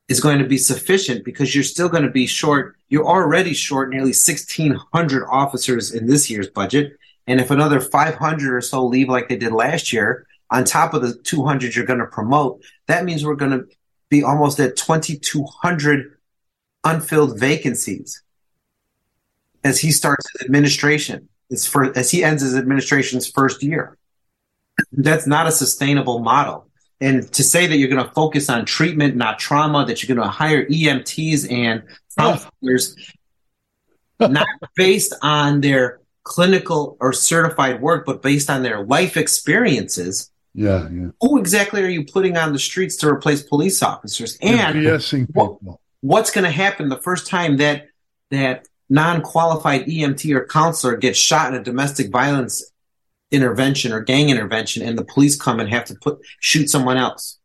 is 0.07 0.19
going 0.19 0.37
to 0.37 0.45
be 0.45 0.59
sufficient 0.59 1.25
because 1.25 1.55
you're 1.55 1.63
still 1.63 1.89
going 1.89 2.03
to 2.03 2.11
be 2.11 2.27
short. 2.27 2.75
You're 2.89 3.07
already 3.07 3.55
short 3.55 3.89
nearly 3.89 4.13
1,600 4.13 5.27
officers 5.31 5.91
in 5.91 6.05
this 6.05 6.29
year's 6.29 6.49
budget. 6.49 6.95
And 7.27 7.39
if 7.39 7.51
another 7.51 7.79
500 7.79 8.55
or 8.55 8.61
so 8.61 8.85
leave 8.85 9.09
like 9.09 9.29
they 9.29 9.37
did 9.37 9.51
last 9.51 9.91
year, 9.91 10.27
on 10.51 10.63
top 10.63 10.93
of 10.93 11.01
the 11.01 11.13
200 11.13 11.75
you're 11.75 11.85
going 11.85 11.99
to 11.99 12.05
promote, 12.05 12.63
that 12.87 13.03
means 13.03 13.25
we're 13.25 13.35
going 13.35 13.51
to 13.51 13.65
be 14.09 14.23
almost 14.23 14.59
at 14.59 14.75
2,200 14.75 16.17
unfilled 16.83 17.39
vacancies 17.39 18.21
as 19.63 19.79
he 19.79 19.91
starts 19.91 20.29
his 20.31 20.45
administration. 20.45 21.27
His 21.49 21.67
first, 21.67 21.97
as 21.97 22.09
he 22.09 22.23
ends 22.23 22.41
his 22.41 22.55
administration's 22.55 23.29
first 23.29 23.61
year. 23.61 23.97
That's 24.91 25.27
not 25.27 25.47
a 25.47 25.51
sustainable 25.51 26.19
model. 26.19 26.67
And 27.01 27.31
to 27.33 27.43
say 27.43 27.67
that 27.67 27.77
you're 27.77 27.89
going 27.89 28.03
to 28.03 28.11
focus 28.13 28.49
on 28.49 28.65
treatment, 28.65 29.15
not 29.15 29.37
trauma, 29.37 29.85
that 29.85 30.01
you're 30.01 30.15
going 30.15 30.25
to 30.25 30.31
hire 30.31 30.65
EMTs 30.65 31.51
and 31.51 31.83
counselors, 32.17 32.95
not 34.19 34.47
based 34.75 35.13
on 35.21 35.61
their 35.61 35.99
clinical 36.25 36.97
or 36.99 37.13
certified 37.13 37.81
work, 37.81 38.05
but 38.05 38.21
based 38.21 38.49
on 38.49 38.61
their 38.63 38.83
life 38.83 39.15
experiences, 39.15 40.29
Yeah, 40.53 40.89
yeah. 40.89 41.07
who 41.21 41.37
exactly 41.39 41.81
are 41.83 41.87
you 41.87 42.03
putting 42.03 42.35
on 42.35 42.51
the 42.51 42.59
streets 42.59 42.97
to 42.97 43.07
replace 43.07 43.43
police 43.43 43.81
officers? 43.81 44.37
And 44.41 44.75
what- 45.33 45.57
what's 46.01 46.31
going 46.31 46.43
to 46.43 46.51
happen 46.51 46.89
the 46.89 46.97
first 47.01 47.27
time 47.27 47.57
that 47.57 47.87
that 48.31 48.67
non-qualified 48.89 49.85
EMT 49.87 50.33
or 50.35 50.45
counselor 50.45 50.97
gets 50.97 51.17
shot 51.17 51.53
in 51.53 51.59
a 51.59 51.63
domestic 51.63 52.11
violence 52.11 52.71
intervention 53.31 53.91
or 53.91 54.01
gang 54.01 54.29
intervention 54.29 54.83
and 54.83 54.97
the 54.97 55.03
police 55.05 55.35
come 55.39 55.59
and 55.59 55.69
have 55.69 55.85
to 55.85 55.95
put 55.95 56.19
shoot 56.39 56.69
someone 56.69 56.97
else? 56.97 57.39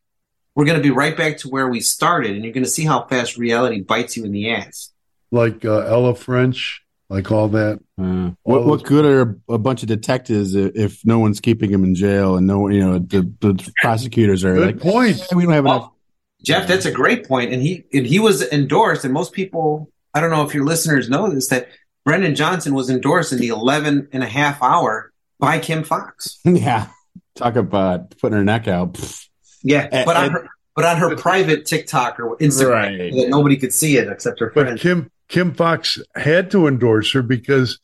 We're 0.55 0.65
going 0.65 0.79
to 0.79 0.83
be 0.83 0.91
right 0.91 1.17
back 1.17 1.37
to 1.39 1.49
where 1.49 1.69
we 1.69 1.81
started 1.81 2.33
and 2.35 2.45
you're 2.45 2.53
going 2.53 2.65
to 2.65 2.71
see 2.71 2.85
how 2.85 3.07
fast 3.07 3.37
reality 3.37 3.81
bites 3.83 4.17
you 4.17 4.25
in 4.25 4.33
the 4.33 4.51
ass. 4.51 4.91
Like 5.31 5.65
uh, 5.65 5.81
Ella 5.81 6.15
French, 6.15 6.83
like 7.11 7.31
all 7.31 7.49
that. 7.49 7.81
uh, 8.01 8.31
what 8.45 8.65
what 8.65 8.85
good 8.85 9.05
are 9.05 9.39
a 9.53 9.59
bunch 9.59 9.83
of 9.83 9.89
detectives 9.89 10.55
if, 10.55 10.73
if 10.75 11.05
no 11.05 11.19
one's 11.19 11.41
keeping 11.41 11.71
them 11.73 11.85
in 11.85 11.95
jail 11.95 12.37
and 12.37 12.47
no 12.47 12.61
one, 12.61 12.73
you 12.73 12.81
know, 12.81 12.99
the, 12.99 13.23
the 13.41 13.73
prosecutors 13.83 14.45
are 14.45 14.55
Good 14.55 14.67
like, 14.77 14.81
point. 14.81 15.21
"Eh, 15.21 15.35
we 15.35 15.43
don't 15.45 15.53
have 15.53 15.65
enough. 15.67 15.81
Well, 15.83 15.97
Jeff, 16.43 16.67
that's 16.67 16.87
a 16.87 16.93
great 16.93 17.27
point. 17.29 17.53
And 17.53 17.61
he 17.61 17.85
and 17.93 18.07
he 18.07 18.19
was 18.19 18.43
endorsed, 18.51 19.05
and 19.05 19.13
most 19.13 19.33
people, 19.35 19.91
I 20.15 20.21
don't 20.21 20.31
know 20.31 20.47
if 20.47 20.55
your 20.55 20.65
listeners 20.65 21.11
know 21.11 21.29
this, 21.29 21.49
that 21.49 21.69
Brandon 22.07 22.35
Johnson 22.35 22.73
was 22.75 22.89
endorsed 22.89 23.33
in 23.33 23.39
the 23.41 23.49
11 23.49 24.09
and 24.13 24.23
a 24.23 24.27
half 24.27 24.63
hour 24.63 25.13
by 25.39 25.59
Kim 25.59 25.85
Foxx. 25.85 26.39
yeah, 26.45 26.87
talk 27.35 27.57
about 27.57 28.17
putting 28.19 28.39
her 28.39 28.45
neck 28.45 28.69
out. 28.69 28.95
Pfft. 28.95 29.27
Yeah, 29.63 29.87
And- 29.93 30.07
but 30.07 30.17
on 30.17 30.25
and- 30.25 30.33
her 30.33 30.49
but 30.77 30.85
on 30.85 30.97
her 30.99 31.15
private 31.17 31.67
TikTok 31.67 32.21
or 32.21 32.37
Instagram 32.39 32.71
Right. 32.99 33.13
that 33.13 33.29
nobody 33.29 33.57
could 33.57 33.75
see 33.75 33.97
it 33.99 34.09
except 34.09 34.39
her 34.41 34.51
But 34.55 34.67
friends. 34.67 34.81
Kim 34.81 35.11
Kim 35.31 35.55
Foxx 35.55 36.01
had 36.17 36.51
to 36.51 36.67
endorse 36.67 37.13
her 37.13 37.23
because 37.23 37.79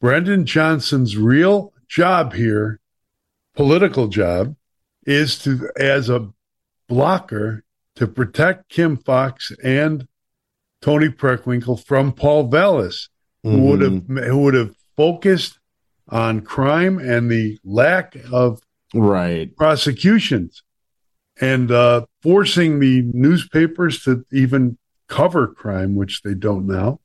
Brandon 0.00 0.44
Johnson's 0.44 1.16
real 1.16 1.72
job 1.88 2.34
here, 2.34 2.80
political 3.54 4.08
job, 4.08 4.56
is 5.06 5.38
to 5.38 5.70
as 5.76 6.10
a 6.10 6.28
blocker 6.88 7.62
to 7.94 8.08
protect 8.08 8.68
Kim 8.68 8.96
Foxx 8.96 9.52
and 9.62 10.08
Toni 10.80 11.08
Preckwinkle 11.08 11.82
from 11.84 12.12
Paul 12.12 12.48
Vallas, 12.48 13.08
who 13.44 13.60
would 13.60 13.80
have 13.80 14.02
who 14.08 14.38
would 14.38 14.54
have 14.54 14.74
focused 14.96 15.60
on 16.08 16.40
crime 16.40 16.98
and 16.98 17.30
the 17.30 17.60
lack 17.64 18.16
of 18.32 18.60
right. 18.92 19.54
prosecutions 19.56 20.64
and 21.40 21.70
uh, 21.70 22.06
forcing 22.22 22.80
the 22.80 23.02
newspapers 23.14 24.02
to 24.02 24.26
even 24.32 24.78
cover 25.12 25.48
crime, 25.48 25.94
which 25.94 26.22
they 26.22 26.34
don't 26.34 26.66
now. 26.66 26.98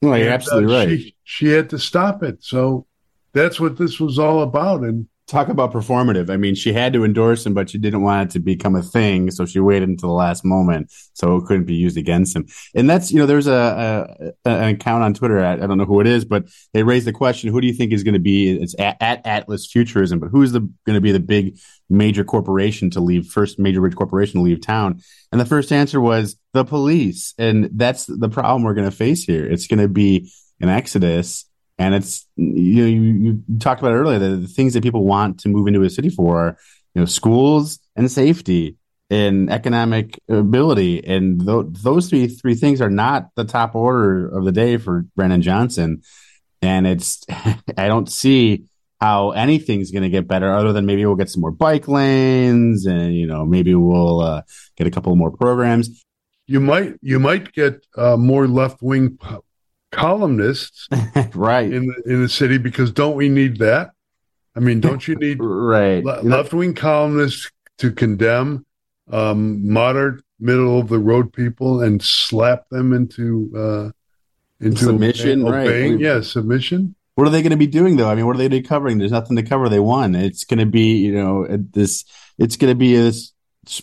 No, 0.00 0.14
you're 0.14 0.26
And, 0.26 0.34
absolutely 0.34 0.74
uh, 0.74 0.78
right. 0.78 0.88
She, 0.88 1.16
she 1.24 1.46
had 1.48 1.70
to 1.70 1.78
stop 1.78 2.22
it. 2.22 2.42
So 2.42 2.86
that's 3.32 3.58
what 3.58 3.76
this 3.76 3.98
was 3.98 4.18
all 4.18 4.42
about. 4.42 4.82
And 4.82 5.08
talk 5.26 5.48
about 5.48 5.72
performative. 5.72 6.30
I 6.30 6.36
mean, 6.36 6.54
she 6.54 6.72
had 6.72 6.92
to 6.92 7.04
endorse 7.04 7.46
him, 7.46 7.54
but 7.54 7.70
she 7.70 7.78
didn't 7.78 8.02
want 8.02 8.30
it 8.30 8.32
to 8.32 8.40
become 8.40 8.74
a 8.74 8.82
thing, 8.82 9.30
so 9.30 9.46
she 9.46 9.60
waited 9.60 9.88
until 9.88 10.08
the 10.08 10.14
last 10.14 10.44
moment 10.44 10.92
so 11.14 11.36
it 11.36 11.44
couldn't 11.44 11.66
be 11.66 11.74
used 11.74 11.96
against 11.96 12.34
him. 12.34 12.46
And 12.74 12.90
that's 12.90 13.12
you 13.12 13.18
know, 13.18 13.26
there's 13.26 13.46
a, 13.46 14.32
a 14.44 14.50
an 14.50 14.74
account 14.74 15.04
on 15.04 15.14
Twitter. 15.14 15.38
I, 15.44 15.52
I, 15.52 15.56
don't 15.56 15.78
know 15.78 15.84
who 15.84 16.00
it 16.00 16.06
is, 16.06 16.24
but 16.24 16.46
they 16.72 16.82
raised 16.82 17.06
the 17.06 17.12
question: 17.12 17.50
Who 17.50 17.60
do 17.60 17.66
you 17.66 17.72
think 17.72 17.92
is 17.92 18.02
going 18.02 18.14
to 18.14 18.20
be? 18.20 18.50
It's 18.50 18.74
at, 18.78 18.96
at 19.00 19.26
Atlas 19.26 19.66
Futurism, 19.66 20.18
but 20.18 20.30
who's 20.30 20.52
the 20.52 20.60
going 20.60 20.96
to 20.96 21.00
be 21.00 21.12
the 21.12 21.20
big 21.20 21.58
major 21.90 22.24
corporation 22.24 22.90
to 22.90 23.00
leave 23.00 23.26
first 23.26 23.58
major 23.58 23.80
rich 23.80 23.96
corporation 23.96 24.40
to 24.40 24.44
leave 24.44 24.60
town? 24.60 25.00
And 25.32 25.40
the 25.40 25.46
first 25.46 25.72
answer 25.72 26.00
was 26.00 26.36
the 26.54 26.64
police, 26.64 27.34
and 27.38 27.70
that's 27.74 28.06
the 28.06 28.28
problem 28.28 28.62
we're 28.62 28.74
going 28.74 28.90
to 28.90 28.96
face 28.96 29.24
here. 29.24 29.44
It's 29.44 29.66
going 29.66 29.80
to 29.80 29.88
be 29.88 30.30
an 30.60 30.68
exodus 30.68 31.46
and 31.80 31.94
it's 31.94 32.26
you 32.36 32.82
know 32.82 32.86
you, 32.86 33.02
you 33.02 33.58
talked 33.58 33.80
about 33.80 33.94
earlier 33.94 34.18
the, 34.18 34.36
the 34.36 34.46
things 34.46 34.74
that 34.74 34.82
people 34.82 35.04
want 35.04 35.40
to 35.40 35.48
move 35.48 35.66
into 35.66 35.82
a 35.82 35.90
city 35.90 36.10
for 36.10 36.38
are, 36.38 36.58
you 36.94 37.00
know 37.00 37.06
schools 37.06 37.80
and 37.96 38.10
safety 38.12 38.76
and 39.08 39.50
economic 39.50 40.20
ability 40.28 41.04
and 41.04 41.44
th- 41.44 41.66
those 41.82 42.08
three 42.08 42.28
three 42.28 42.54
things 42.54 42.80
are 42.80 42.90
not 42.90 43.30
the 43.34 43.44
top 43.44 43.74
order 43.74 44.28
of 44.28 44.44
the 44.44 44.52
day 44.52 44.76
for 44.76 45.06
Brandon 45.16 45.42
Johnson 45.42 46.02
and 46.62 46.86
it's 46.86 47.24
I 47.76 47.88
don't 47.88 48.10
see 48.10 48.66
how 49.00 49.30
anything's 49.30 49.90
going 49.90 50.02
to 50.02 50.10
get 50.10 50.28
better 50.28 50.52
other 50.52 50.72
than 50.72 50.86
maybe 50.86 51.04
we'll 51.06 51.16
get 51.16 51.30
some 51.30 51.40
more 51.40 51.50
bike 51.50 51.88
lanes 51.88 52.86
and 52.86 53.14
you 53.14 53.26
know 53.26 53.44
maybe 53.44 53.74
we'll 53.74 54.20
uh, 54.20 54.42
get 54.76 54.86
a 54.86 54.90
couple 54.90 55.14
more 55.16 55.30
programs 55.30 56.04
you 56.50 56.58
might 56.58 56.94
you 57.00 57.20
might 57.20 57.52
get 57.52 57.86
uh, 57.96 58.16
more 58.16 58.48
left 58.48 58.82
wing 58.82 59.16
columnists 59.92 60.88
right 61.34 61.72
in 61.72 61.86
the, 61.86 62.02
in 62.12 62.22
the 62.22 62.28
city 62.28 62.58
because 62.58 62.90
don't 62.90 63.14
we 63.14 63.28
need 63.28 63.58
that? 63.58 63.92
I 64.56 64.60
mean, 64.60 64.80
don't 64.80 65.06
you 65.06 65.14
need 65.14 65.38
right 65.40 66.04
le- 66.04 66.22
left 66.22 66.52
wing 66.52 66.74
columnists 66.74 67.48
to 67.78 67.92
condemn 67.92 68.66
um, 69.12 69.72
moderate, 69.72 70.24
middle 70.40 70.80
of 70.80 70.88
the 70.88 70.98
road 70.98 71.32
people 71.32 71.82
and 71.82 72.02
slap 72.02 72.68
them 72.68 72.92
into 72.92 73.52
uh, 73.56 73.90
into 74.64 74.84
submission? 74.84 75.46
Obeying. 75.46 75.92
Right? 75.92 76.00
Yeah, 76.00 76.20
submission. 76.20 76.96
What 77.20 77.28
are 77.28 77.32
they 77.32 77.42
going 77.42 77.50
to 77.50 77.58
be 77.58 77.66
doing 77.66 77.98
though? 77.98 78.08
I 78.08 78.14
mean, 78.14 78.24
what 78.24 78.34
are 78.34 78.38
they 78.38 78.48
going 78.48 78.62
to 78.62 78.62
be 78.62 78.66
covering? 78.66 78.96
There's 78.96 79.12
nothing 79.12 79.36
to 79.36 79.42
cover. 79.42 79.68
They 79.68 79.78
won. 79.78 80.14
It's 80.14 80.44
going 80.44 80.58
to 80.58 80.64
be 80.64 80.96
you 80.96 81.12
know 81.12 81.44
uh, 81.44 81.58
this. 81.60 82.06
It's 82.38 82.56
going 82.56 82.70
to 82.70 82.74
be 82.74 82.96
this 82.96 83.34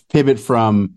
pivot 0.08 0.40
from 0.40 0.96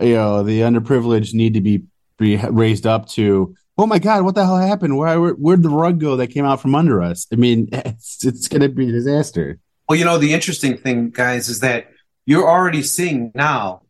you 0.00 0.14
know 0.14 0.44
the 0.44 0.60
underprivileged 0.60 1.34
need 1.34 1.54
to 1.54 1.60
be 1.60 1.82
be 2.16 2.36
raised 2.36 2.86
up 2.86 3.08
to 3.08 3.56
oh 3.76 3.88
my 3.88 3.98
god, 3.98 4.22
what 4.22 4.36
the 4.36 4.44
hell 4.44 4.56
happened? 4.56 4.98
Where 4.98 5.30
where'd 5.30 5.64
the 5.64 5.68
rug 5.68 5.98
go 5.98 6.14
that 6.14 6.28
came 6.28 6.44
out 6.44 6.60
from 6.60 6.76
under 6.76 7.02
us? 7.02 7.26
I 7.32 7.34
mean, 7.34 7.68
it's 7.72 8.24
it's 8.24 8.46
going 8.46 8.62
to 8.62 8.68
be 8.68 8.88
a 8.88 8.92
disaster. 8.92 9.58
Well, 9.88 9.98
you 9.98 10.04
know, 10.04 10.16
the 10.16 10.32
interesting 10.32 10.76
thing, 10.78 11.10
guys, 11.10 11.48
is 11.48 11.58
that 11.58 11.90
you're 12.24 12.48
already 12.48 12.84
seeing 12.84 13.32
now 13.34 13.82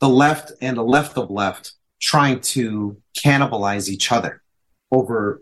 the 0.00 0.08
left 0.08 0.50
and 0.60 0.76
the 0.76 0.82
left 0.82 1.16
of 1.16 1.30
left 1.30 1.74
trying 2.00 2.40
to 2.40 3.00
cannibalize 3.16 3.88
each 3.88 4.10
other 4.10 4.42
over 4.90 5.40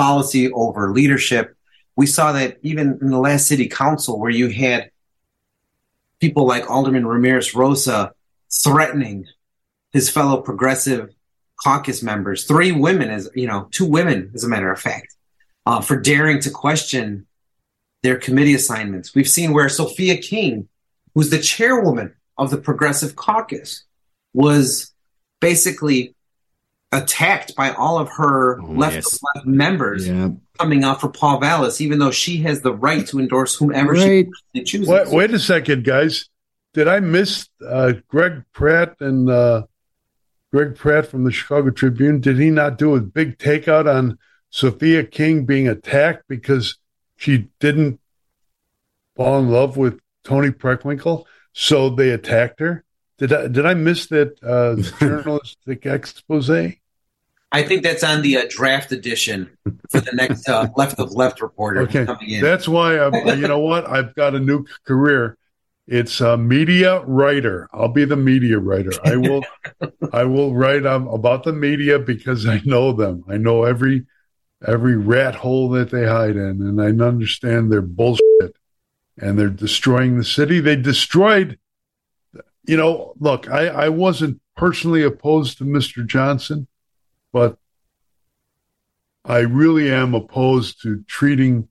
policy, 0.00 0.50
over 0.50 0.92
leadership. 0.92 1.54
We 1.94 2.06
saw 2.06 2.32
that 2.32 2.56
even 2.62 2.98
in 3.02 3.10
the 3.10 3.18
last 3.18 3.46
city 3.46 3.68
council, 3.68 4.18
where 4.18 4.30
you 4.30 4.48
had 4.48 4.90
people 6.20 6.46
like 6.46 6.70
Alderman 6.70 7.06
Ramirez 7.06 7.54
Rosa 7.54 8.12
threatening 8.50 9.26
his 9.92 10.08
fellow 10.08 10.40
progressive 10.40 11.10
caucus 11.62 12.02
members, 12.02 12.44
three 12.44 12.72
women, 12.72 13.10
as 13.10 13.28
you 13.34 13.46
know, 13.46 13.68
two 13.72 13.84
women, 13.84 14.30
as 14.34 14.42
a 14.42 14.48
matter 14.48 14.72
of 14.72 14.80
fact, 14.80 15.14
uh, 15.66 15.82
for 15.82 16.00
daring 16.00 16.40
to 16.40 16.50
question 16.50 17.26
their 18.02 18.16
committee 18.16 18.54
assignments. 18.54 19.14
We've 19.14 19.28
seen 19.28 19.52
where 19.52 19.68
Sophia 19.68 20.16
King, 20.16 20.66
who's 21.14 21.28
the 21.28 21.38
chairwoman 21.38 22.14
of 22.38 22.50
the 22.50 22.56
Progressive 22.56 23.16
Caucus, 23.16 23.84
was 24.32 24.94
basically 25.40 26.14
attacked 26.92 27.54
by 27.54 27.70
all 27.72 27.98
of 27.98 28.08
her 28.10 28.60
oh, 28.60 28.66
left 28.66 28.96
yes. 28.96 29.20
left 29.34 29.46
members 29.46 30.08
yeah. 30.08 30.30
coming 30.58 30.84
out 30.84 31.00
for 31.00 31.08
Paul 31.08 31.38
Vallas, 31.38 31.80
even 31.80 31.98
though 31.98 32.10
she 32.10 32.38
has 32.38 32.62
the 32.62 32.74
right 32.74 33.06
to 33.08 33.18
endorse 33.18 33.54
whomever 33.54 33.92
right. 33.92 34.28
she 34.54 34.64
chooses. 34.64 34.88
Wait, 34.88 35.08
wait, 35.08 35.30
a 35.30 35.38
second, 35.38 35.84
guys. 35.84 36.28
Did 36.72 36.88
I 36.88 37.00
miss 37.00 37.48
uh, 37.66 37.94
Greg 38.08 38.44
Pratt 38.52 38.96
and 39.00 39.28
uh, 39.28 39.64
Greg 40.52 40.74
Pratt 40.74 41.06
from 41.06 41.24
the 41.24 41.30
Chicago 41.30 41.70
Tribune, 41.70 42.20
did 42.20 42.38
he 42.38 42.50
not 42.50 42.76
do 42.76 42.96
a 42.96 43.00
big 43.00 43.38
takeout 43.38 43.92
on 43.92 44.18
Sophia 44.50 45.04
King 45.04 45.44
being 45.44 45.68
attacked 45.68 46.24
because 46.28 46.76
she 47.16 47.48
didn't 47.60 48.00
fall 49.16 49.38
in 49.38 49.48
love 49.48 49.76
with 49.76 50.00
Toni 50.24 50.50
Preckwinkle? 50.50 51.24
So 51.52 51.90
they 51.90 52.10
attacked 52.10 52.60
her. 52.60 52.84
Did 53.20 53.32
I 53.34 53.48
did 53.48 53.66
I 53.66 53.74
miss 53.74 54.06
that 54.06 54.42
uh, 54.42 54.76
journalistic 54.98 55.84
expose? 55.84 56.50
I 57.52 57.62
think 57.62 57.82
that's 57.82 58.02
on 58.02 58.22
the 58.22 58.38
uh, 58.38 58.46
draft 58.48 58.92
edition 58.92 59.50
for 59.90 60.00
the 60.00 60.12
next 60.12 60.48
uh, 60.48 60.68
left 60.76 60.98
of 60.98 61.12
left 61.12 61.42
reporter 61.42 61.82
okay. 61.82 62.06
That's 62.40 62.66
why 62.66 62.98
I'm, 62.98 63.14
you 63.38 63.46
know 63.46 63.58
what 63.58 63.86
I've 63.86 64.14
got 64.14 64.34
a 64.34 64.40
new 64.40 64.64
career. 64.86 65.36
It's 65.86 66.20
a 66.22 66.38
media 66.38 67.00
writer. 67.00 67.68
I'll 67.74 67.88
be 67.88 68.06
the 68.06 68.16
media 68.16 68.58
writer. 68.58 68.92
I 69.04 69.16
will, 69.16 69.42
I 70.12 70.24
will 70.24 70.54
write 70.54 70.86
um, 70.86 71.08
about 71.08 71.42
the 71.42 71.52
media 71.52 71.98
because 71.98 72.46
I 72.46 72.62
know 72.64 72.92
them. 72.92 73.24
I 73.28 73.36
know 73.36 73.64
every 73.64 74.06
every 74.66 74.96
rat 74.96 75.34
hole 75.34 75.68
that 75.70 75.90
they 75.90 76.06
hide 76.06 76.36
in, 76.36 76.62
and 76.62 76.80
I 76.80 77.04
understand 77.04 77.70
their 77.70 77.82
bullshit. 77.82 78.56
And 79.18 79.38
they're 79.38 79.50
destroying 79.50 80.16
the 80.16 80.24
city. 80.24 80.60
They 80.60 80.76
destroyed. 80.76 81.58
You 82.64 82.76
know, 82.76 83.14
look, 83.18 83.48
I, 83.48 83.66
I 83.68 83.88
wasn't 83.88 84.40
personally 84.56 85.02
opposed 85.02 85.58
to 85.58 85.64
Mr. 85.64 86.06
Johnson, 86.06 86.66
but 87.32 87.58
I 89.24 89.38
really 89.40 89.90
am 89.90 90.14
opposed 90.14 90.82
to 90.82 91.02
treating 91.06 91.68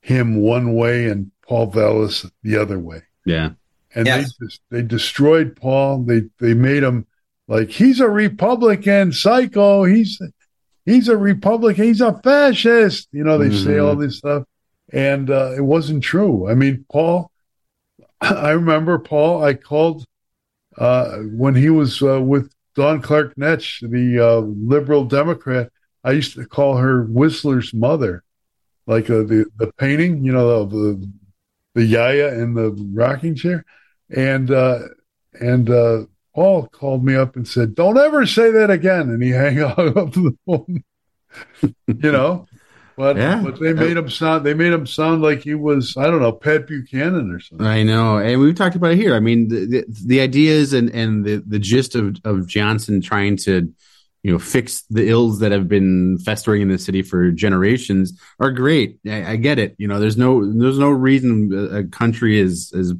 him 0.00 0.36
one 0.36 0.74
way 0.74 1.06
and 1.06 1.30
Paul 1.42 1.66
Vallas 1.66 2.26
the 2.42 2.56
other 2.56 2.78
way. 2.78 3.02
Yeah. 3.24 3.50
And 3.94 4.06
yes. 4.06 4.34
they 4.38 4.46
just, 4.46 4.60
they 4.70 4.82
destroyed 4.82 5.56
Paul. 5.56 6.02
They 6.02 6.22
they 6.38 6.54
made 6.54 6.82
him 6.82 7.06
like 7.48 7.70
he's 7.70 8.00
a 8.00 8.08
Republican 8.08 9.12
psycho. 9.12 9.84
He's 9.84 10.20
he's 10.84 11.08
a 11.08 11.16
Republican. 11.16 11.84
He's 11.84 12.00
a 12.02 12.20
fascist. 12.22 13.08
You 13.12 13.24
know, 13.24 13.38
they 13.38 13.48
mm-hmm. 13.48 13.64
say 13.64 13.78
all 13.78 13.96
this 13.96 14.18
stuff, 14.18 14.44
and 14.92 15.30
uh, 15.30 15.54
it 15.56 15.62
wasn't 15.62 16.02
true. 16.02 16.48
I 16.48 16.54
mean, 16.54 16.84
Paul. 16.90 17.30
I 18.20 18.50
remember 18.50 18.98
Paul. 18.98 19.42
I 19.42 19.54
called 19.54 20.04
uh, 20.78 21.18
when 21.18 21.54
he 21.54 21.70
was 21.70 22.02
uh, 22.02 22.20
with 22.20 22.52
Dawn 22.74 23.00
Clark 23.00 23.34
Netsch, 23.36 23.80
the 23.88 24.20
uh, 24.24 24.38
liberal 24.38 25.04
Democrat. 25.04 25.70
I 26.04 26.12
used 26.12 26.34
to 26.34 26.46
call 26.46 26.76
her 26.76 27.02
Whistler's 27.04 27.74
mother, 27.74 28.22
like 28.86 29.10
uh, 29.10 29.24
the 29.24 29.46
the 29.56 29.72
painting, 29.78 30.24
you 30.24 30.32
know, 30.32 30.64
the 30.64 31.10
the 31.74 31.84
Yaya 31.84 32.34
in 32.34 32.54
the 32.54 32.70
rocking 32.92 33.34
chair, 33.34 33.64
and 34.10 34.50
uh, 34.50 34.80
and 35.40 36.06
Paul 36.34 36.68
called 36.68 37.04
me 37.04 37.16
up 37.16 37.34
and 37.34 37.48
said, 37.48 37.74
"Don't 37.74 37.98
ever 37.98 38.26
say 38.26 38.50
that 38.52 38.70
again," 38.70 39.08
and 39.08 39.22
he 39.22 39.32
hung 39.32 39.58
up 39.98 40.12
the 40.12 40.36
phone. 40.46 40.84
you 41.86 42.12
know, 42.12 42.46
but 42.96 43.16
yeah. 43.16 43.42
but 43.42 43.60
they 43.60 43.72
made 43.72 43.96
him 43.96 44.08
sound 44.08 44.44
they 44.46 44.54
made 44.54 44.72
him 44.72 44.86
sound 44.86 45.22
like 45.22 45.42
he 45.42 45.54
was 45.54 45.96
I 45.96 46.04
don't 46.06 46.22
know 46.22 46.32
Pat 46.32 46.66
Buchanan 46.66 47.30
or 47.30 47.40
something. 47.40 47.66
I 47.66 47.82
know, 47.82 48.18
and 48.18 48.40
we've 48.40 48.54
talked 48.54 48.76
about 48.76 48.92
it 48.92 48.96
here. 48.96 49.14
I 49.14 49.20
mean, 49.20 49.48
the 49.48 49.66
the, 49.66 49.84
the 50.06 50.20
ideas 50.20 50.72
and 50.72 50.90
and 50.90 51.24
the 51.24 51.42
the 51.46 51.58
gist 51.58 51.94
of 51.94 52.16
of 52.24 52.46
Johnson 52.46 53.02
trying 53.02 53.36
to 53.38 53.72
you 54.22 54.32
know 54.32 54.38
fix 54.38 54.82
the 54.88 55.08
ills 55.08 55.40
that 55.40 55.52
have 55.52 55.68
been 55.68 56.18
festering 56.18 56.62
in 56.62 56.68
the 56.68 56.78
city 56.78 57.02
for 57.02 57.30
generations 57.30 58.18
are 58.40 58.50
great. 58.50 58.98
I, 59.06 59.32
I 59.32 59.36
get 59.36 59.58
it. 59.58 59.74
You 59.78 59.88
know, 59.88 60.00
there's 60.00 60.16
no 60.16 60.44
there's 60.52 60.78
no 60.78 60.90
reason 60.90 61.70
a 61.72 61.84
country 61.84 62.38
is 62.38 62.72
as 62.72 62.90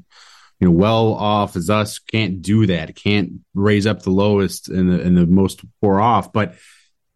you 0.60 0.68
know 0.68 0.70
well 0.70 1.14
off 1.14 1.56
as 1.56 1.70
us 1.70 1.98
can't 1.98 2.42
do 2.42 2.66
that. 2.66 2.94
Can't 2.96 3.40
raise 3.54 3.86
up 3.86 4.02
the 4.02 4.10
lowest 4.10 4.68
and 4.68 4.90
the, 4.90 5.00
and 5.00 5.16
the 5.16 5.26
most 5.26 5.64
poor 5.80 6.00
off. 6.00 6.32
But 6.32 6.54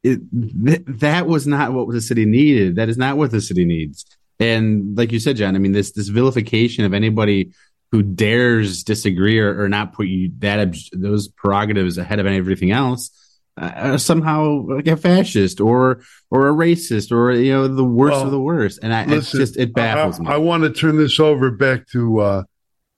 it, 0.02 0.20
th- 0.64 0.82
that 0.86 1.26
was 1.26 1.46
not 1.46 1.72
what 1.72 1.88
the 1.90 2.00
city 2.00 2.24
needed. 2.24 2.76
That 2.76 2.88
is 2.88 2.96
not 2.96 3.16
what 3.16 3.30
the 3.30 3.40
city 3.40 3.64
needs. 3.64 4.04
And 4.38 4.96
like 4.96 5.12
you 5.12 5.20
said, 5.20 5.36
John, 5.36 5.54
I 5.54 5.58
mean 5.58 5.72
this 5.72 5.92
this 5.92 6.08
vilification 6.08 6.84
of 6.84 6.94
anybody 6.94 7.52
who 7.92 8.02
dares 8.02 8.84
disagree 8.84 9.38
or, 9.38 9.62
or 9.62 9.68
not 9.68 9.92
put 9.92 10.06
you 10.06 10.30
that 10.38 10.76
those 10.92 11.28
prerogatives 11.28 11.98
ahead 11.98 12.20
of 12.20 12.26
everything 12.26 12.70
else 12.70 13.10
uh, 13.56 13.98
somehow 13.98 14.64
like 14.66 14.86
a 14.86 14.96
fascist 14.96 15.60
or 15.60 16.00
or 16.30 16.48
a 16.48 16.52
racist 16.52 17.12
or 17.12 17.32
you 17.32 17.52
know 17.52 17.68
the 17.68 17.84
worst 17.84 18.14
well, 18.14 18.24
of 18.24 18.30
the 18.30 18.40
worst 18.40 18.78
and 18.82 18.94
I, 18.94 19.04
listen, 19.04 19.18
it's 19.18 19.50
just 19.50 19.56
it 19.58 19.74
baffles 19.74 20.18
I, 20.20 20.22
me 20.22 20.30
i 20.30 20.36
want 20.36 20.62
to 20.62 20.70
turn 20.70 20.96
this 20.96 21.20
over 21.20 21.50
back 21.50 21.86
to 21.88 22.20
uh 22.20 22.42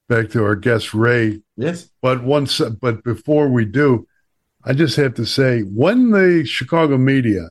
back 0.09 0.31
to 0.31 0.45
our 0.45 0.55
guest 0.55 0.95
ray 0.95 1.41
yes 1.57 1.91
but 2.01 2.23
once 2.23 2.61
but 2.61 3.03
before 3.03 3.49
we 3.49 3.65
do 3.65 4.07
i 4.65 4.73
just 4.73 4.97
have 4.97 5.15
to 5.15 5.27
say 5.27 5.61
when 5.61 6.11
the 6.11 6.45
chicago 6.45 6.97
media 6.97 7.49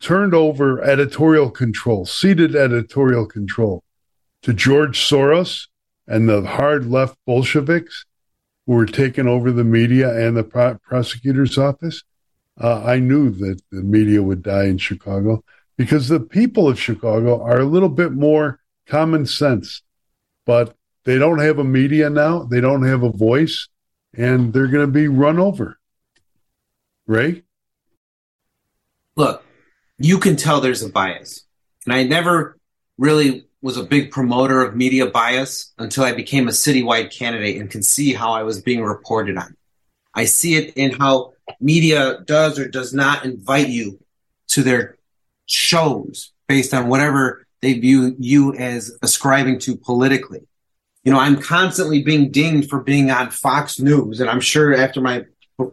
turned 0.00 0.34
over 0.34 0.82
editorial 0.82 1.50
control 1.50 2.04
ceded 2.04 2.54
editorial 2.54 3.26
control 3.26 3.82
to 4.44 4.52
George 4.52 4.98
Soros 4.98 5.68
and 6.06 6.28
the 6.28 6.42
hard 6.42 6.86
left 6.86 7.16
Bolsheviks 7.26 8.04
who 8.66 8.74
were 8.74 8.84
taking 8.84 9.26
over 9.26 9.50
the 9.50 9.64
media 9.64 10.14
and 10.14 10.36
the 10.36 10.44
pro- 10.44 10.76
prosecutor's 10.86 11.56
office, 11.56 12.02
uh, 12.60 12.84
I 12.84 12.98
knew 12.98 13.30
that 13.30 13.62
the 13.72 13.82
media 13.82 14.22
would 14.22 14.42
die 14.42 14.64
in 14.64 14.76
Chicago 14.76 15.42
because 15.78 16.08
the 16.08 16.20
people 16.20 16.68
of 16.68 16.78
Chicago 16.78 17.42
are 17.42 17.58
a 17.58 17.64
little 17.64 17.88
bit 17.88 18.12
more 18.12 18.60
common 18.86 19.24
sense, 19.24 19.82
but 20.44 20.76
they 21.04 21.18
don't 21.18 21.38
have 21.38 21.58
a 21.58 21.64
media 21.64 22.10
now. 22.10 22.42
They 22.42 22.60
don't 22.60 22.84
have 22.84 23.02
a 23.02 23.10
voice, 23.10 23.68
and 24.16 24.52
they're 24.52 24.68
going 24.68 24.86
to 24.86 24.92
be 24.92 25.08
run 25.08 25.38
over. 25.38 25.78
Ray? 27.06 27.42
Look, 29.16 29.44
you 29.98 30.18
can 30.18 30.36
tell 30.36 30.60
there's 30.60 30.82
a 30.82 30.88
bias. 30.88 31.44
And 31.84 31.94
I 31.94 32.04
never 32.04 32.58
really 32.98 33.46
was 33.60 33.76
a 33.76 33.82
big 33.82 34.10
promoter 34.10 34.62
of 34.62 34.76
media 34.76 35.06
bias 35.06 35.72
until 35.78 36.04
I 36.04 36.12
became 36.12 36.48
a 36.48 36.52
citywide 36.52 37.10
candidate 37.10 37.60
and 37.60 37.70
can 37.70 37.82
see 37.82 38.12
how 38.12 38.32
I 38.32 38.42
was 38.42 38.60
being 38.60 38.82
reported 38.82 39.38
on. 39.38 39.56
I 40.14 40.26
see 40.26 40.56
it 40.56 40.74
in 40.76 40.92
how 40.92 41.32
media 41.60 42.20
does 42.24 42.58
or 42.58 42.68
does 42.68 42.92
not 42.92 43.24
invite 43.24 43.68
you 43.68 43.98
to 44.48 44.62
their 44.62 44.98
shows 45.46 46.32
based 46.46 46.74
on 46.74 46.88
whatever 46.88 47.46
they 47.60 47.74
view 47.74 48.14
you 48.18 48.54
as 48.54 48.96
ascribing 49.02 49.58
to 49.60 49.76
politically. 49.76 50.46
You 51.04 51.12
know, 51.12 51.18
I'm 51.18 51.40
constantly 51.40 52.02
being 52.02 52.30
dinged 52.30 52.70
for 52.70 52.80
being 52.80 53.10
on 53.10 53.30
Fox 53.30 53.78
News, 53.78 54.20
and 54.20 54.30
I'm 54.30 54.40
sure 54.40 54.74
after 54.74 55.00
my 55.00 55.24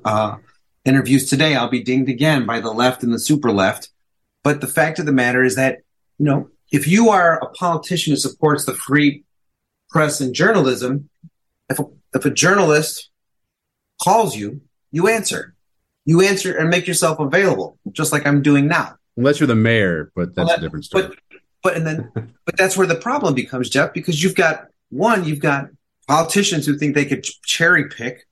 uh, 0.04 0.36
interviews 0.84 1.30
today, 1.30 1.56
I'll 1.56 1.70
be 1.70 1.84
dinged 1.84 2.10
again 2.10 2.46
by 2.46 2.60
the 2.60 2.72
left 2.72 3.02
and 3.02 3.13
the 3.13 3.20
super 3.20 3.52
left. 3.52 3.89
But 4.44 4.60
the 4.60 4.67
fact 4.67 5.00
of 5.00 5.06
the 5.06 5.13
matter 5.13 5.44
is 5.44 5.56
that, 5.56 5.80
you 6.17 6.26
know, 6.26 6.50
if 6.72 6.88
you 6.88 7.10
are 7.10 7.38
a 7.39 7.50
politician 7.52 8.12
who 8.12 8.17
supports 8.17 8.65
the 8.65 8.74
free 8.74 9.24
press 9.89 10.20
and 10.20 10.34
journalism, 10.34 11.10
if 11.70 11.80
a, 11.80 11.86
if 12.13 12.26
a 12.26 12.32
journalist 12.32 13.10
calls 14.04 14.36
you, 14.36 14.62
you 14.91 15.08
answer. 15.08 15.56
You 16.06 16.22
answer 16.22 16.58
and 16.58 16.70
make 16.70 16.88
yourself 16.88 17.20
available, 17.20 17.78
just 17.91 18.12
like 18.12 18.26
I'm 18.26 18.41
doing 18.41 18.67
now. 18.67 18.96
Unless 19.15 19.39
you're 19.39 19.48
the 19.48 19.56
mayor, 19.56 20.12
but 20.15 20.36
that's 20.36 20.48
Well, 20.48 20.58
a 20.58 20.62
different 20.62 20.86
story. 20.86 21.08
But 21.08 21.17
but 21.63 21.76
and 21.76 21.86
then 21.86 22.12
but 22.46 22.58
that's 22.58 22.76
where 22.76 22.88
the 22.88 22.96
problem 22.96 23.36
becomes, 23.36 23.70
Jeff, 23.70 23.94
because 23.94 24.24
you've 24.24 24.36
got 24.36 24.67
one, 24.91 25.25
you've 25.25 25.39
got 25.39 25.69
politicians 26.08 26.65
who 26.65 26.77
think 26.77 26.93
they 26.93 27.06
could 27.06 27.23
cherry 27.23 27.89
pick 27.89 28.27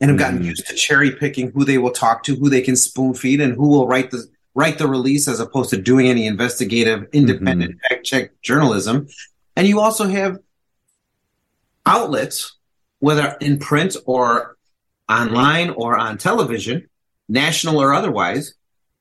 and 0.00 0.10
have 0.10 0.18
gotten 0.18 0.40
Mhm. 0.40 0.46
used 0.46 0.66
to 0.68 0.74
cherry 0.74 1.10
picking 1.10 1.50
who 1.50 1.64
they 1.64 1.78
will 1.78 1.90
talk 1.90 2.22
to, 2.24 2.36
who 2.36 2.48
they 2.48 2.60
can 2.60 2.76
spoon 2.76 3.14
feed, 3.14 3.40
and 3.40 3.54
who 3.54 3.68
will 3.68 3.88
write 3.88 4.10
the 4.10 4.26
write 4.56 4.78
the 4.78 4.86
release 4.86 5.26
as 5.26 5.40
opposed 5.40 5.70
to 5.70 5.76
doing 5.76 6.06
any 6.06 6.26
investigative, 6.28 7.08
independent 7.12 7.76
fact 7.88 8.04
check 8.04 8.30
journalism. 8.40 9.08
And 9.56 9.66
you 9.66 9.80
also 9.80 10.06
have 10.06 10.38
outlets, 11.86 12.56
whether 13.00 13.36
in 13.40 13.58
print 13.58 13.96
or 14.06 14.56
online 15.08 15.70
or 15.70 15.96
on 15.98 16.18
television, 16.18 16.88
national 17.28 17.80
or 17.80 17.92
otherwise, 17.92 18.54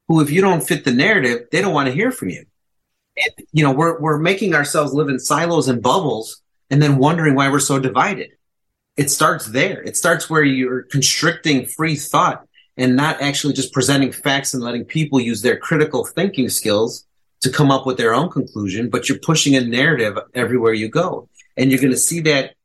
who, 0.08 0.22
if 0.22 0.32
you 0.32 0.42
don't 0.42 0.68
fit 0.68 0.86
the 0.86 0.92
narrative, 0.92 1.48
they 1.52 1.62
don't 1.62 1.74
want 1.74 1.88
to 1.88 1.94
hear 1.94 2.12
from 2.12 2.30
you. 2.30 2.46
And, 3.18 3.48
you 3.52 3.64
know, 3.64 3.72
we're 3.72 4.00
we're 4.00 4.18
making 4.18 4.56
ourselves 4.56 4.94
live 4.94 5.10
in 5.10 5.20
silos 5.20 5.68
and 5.68 5.82
bubbles, 5.82 6.42
and 6.74 6.82
then 6.82 6.98
wondering 6.98 7.36
why 7.36 7.50
we're 7.50 7.60
so 7.60 7.78
divided. 7.78 8.32
It 8.98 9.12
starts 9.12 9.46
there. 9.46 9.84
It 9.84 9.96
starts 9.96 10.28
where 10.28 10.42
you're 10.42 10.82
constricting 10.82 11.68
free 11.68 11.96
thought 11.96 12.48
and 12.78 12.96
not 12.96 13.22
actually 13.22 13.54
just 13.54 13.72
presenting 13.72 14.12
facts 14.12 14.56
and 14.56 14.64
letting 14.64 14.84
people 14.84 15.22
use 15.22 15.44
their 15.44 15.56
critical 15.56 16.04
thinking 16.04 16.50
skills 16.50 17.06
to 17.42 17.52
come 17.52 17.70
up 17.70 17.86
with 17.86 17.98
their 17.98 18.12
own 18.12 18.28
conclusion, 18.32 18.90
but 18.90 19.08
you're 19.08 19.20
pushing 19.20 19.56
a 19.56 19.62
narrative 19.62 20.18
everywhere 20.34 20.74
you 20.74 20.90
go. 20.90 21.30
And 21.56 21.70
you're 21.70 21.80
going 21.80 21.94
to 21.94 21.98
see 21.98 22.22
that 22.22 22.56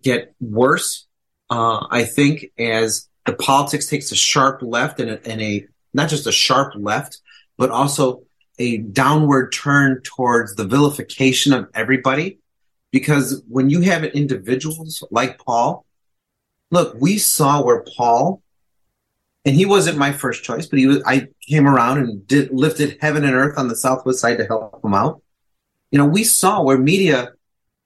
get 0.00 0.34
worse, 0.40 1.06
uh, 1.50 1.86
I 1.90 2.04
think, 2.04 2.46
as 2.58 3.10
the 3.26 3.34
politics 3.34 3.88
takes 3.88 4.10
a 4.10 4.16
sharp 4.16 4.62
left 4.62 5.00
and 5.00 5.10
a, 5.10 5.28
and 5.30 5.42
a 5.42 5.66
not 5.92 6.08
just 6.08 6.26
a 6.26 6.32
sharp 6.32 6.72
left, 6.76 7.18
but 7.58 7.68
also 7.68 8.22
a 8.58 8.78
downward 8.78 9.52
turn 9.52 10.00
towards 10.02 10.54
the 10.54 10.64
vilification 10.64 11.52
of 11.52 11.68
everybody. 11.74 12.39
Because 12.90 13.42
when 13.48 13.70
you 13.70 13.80
have 13.82 14.04
individuals 14.04 15.04
like 15.10 15.38
Paul, 15.38 15.84
look, 16.70 16.96
we 16.98 17.18
saw 17.18 17.62
where 17.62 17.84
Paul, 17.96 18.42
and 19.44 19.54
he 19.54 19.64
wasn't 19.64 19.98
my 19.98 20.12
first 20.12 20.42
choice, 20.44 20.66
but 20.66 20.78
he 20.78 20.86
was, 20.86 21.02
I 21.06 21.28
came 21.48 21.66
around 21.66 21.98
and 21.98 22.26
did 22.26 22.50
lifted 22.50 22.98
heaven 23.00 23.24
and 23.24 23.34
earth 23.34 23.58
on 23.58 23.68
the 23.68 23.76
southwest 23.76 24.20
side 24.20 24.38
to 24.38 24.46
help 24.46 24.84
him 24.84 24.94
out. 24.94 25.22
You 25.90 25.98
know, 25.98 26.06
we 26.06 26.24
saw 26.24 26.62
where 26.62 26.78
media 26.78 27.32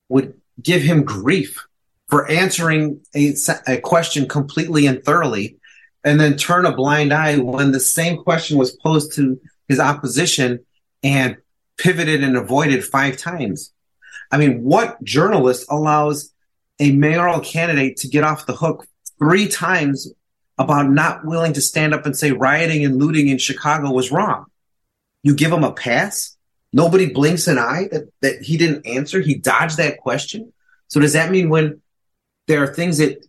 would 0.08 0.34
give 0.62 0.82
him 0.82 1.04
grief 1.04 1.66
for 2.08 2.30
answering 2.30 3.00
a, 3.14 3.34
a 3.66 3.78
question 3.78 4.28
completely 4.28 4.86
and 4.86 5.04
thoroughly 5.04 5.56
and 6.04 6.20
then 6.20 6.36
turn 6.36 6.66
a 6.66 6.76
blind 6.76 7.12
eye 7.12 7.38
when 7.38 7.72
the 7.72 7.80
same 7.80 8.22
question 8.22 8.58
was 8.58 8.76
posed 8.76 9.14
to 9.14 9.40
his 9.68 9.80
opposition 9.80 10.64
and 11.02 11.36
pivoted 11.78 12.22
and 12.22 12.36
avoided 12.36 12.84
five 12.84 13.16
times. 13.16 13.72
I 14.34 14.36
mean, 14.36 14.64
what 14.64 15.00
journalist 15.04 15.64
allows 15.70 16.32
a 16.80 16.90
mayoral 16.90 17.38
candidate 17.38 17.98
to 17.98 18.08
get 18.08 18.24
off 18.24 18.46
the 18.46 18.52
hook 18.52 18.84
three 19.16 19.46
times 19.46 20.12
about 20.58 20.90
not 20.90 21.24
willing 21.24 21.52
to 21.52 21.60
stand 21.60 21.94
up 21.94 22.04
and 22.04 22.16
say 22.16 22.32
rioting 22.32 22.84
and 22.84 22.98
looting 22.98 23.28
in 23.28 23.38
Chicago 23.38 23.92
was 23.92 24.10
wrong? 24.10 24.46
You 25.22 25.36
give 25.36 25.52
him 25.52 25.62
a 25.62 25.70
pass? 25.70 26.36
Nobody 26.72 27.12
blinks 27.12 27.46
an 27.46 27.60
eye 27.60 27.86
that, 27.92 28.10
that 28.22 28.42
he 28.42 28.56
didn't 28.56 28.84
answer. 28.88 29.20
He 29.20 29.36
dodged 29.36 29.76
that 29.76 29.98
question. 29.98 30.52
So 30.88 30.98
does 30.98 31.12
that 31.12 31.30
mean 31.30 31.48
when 31.48 31.80
there 32.48 32.60
are 32.64 32.74
things 32.74 32.98
that 32.98 33.24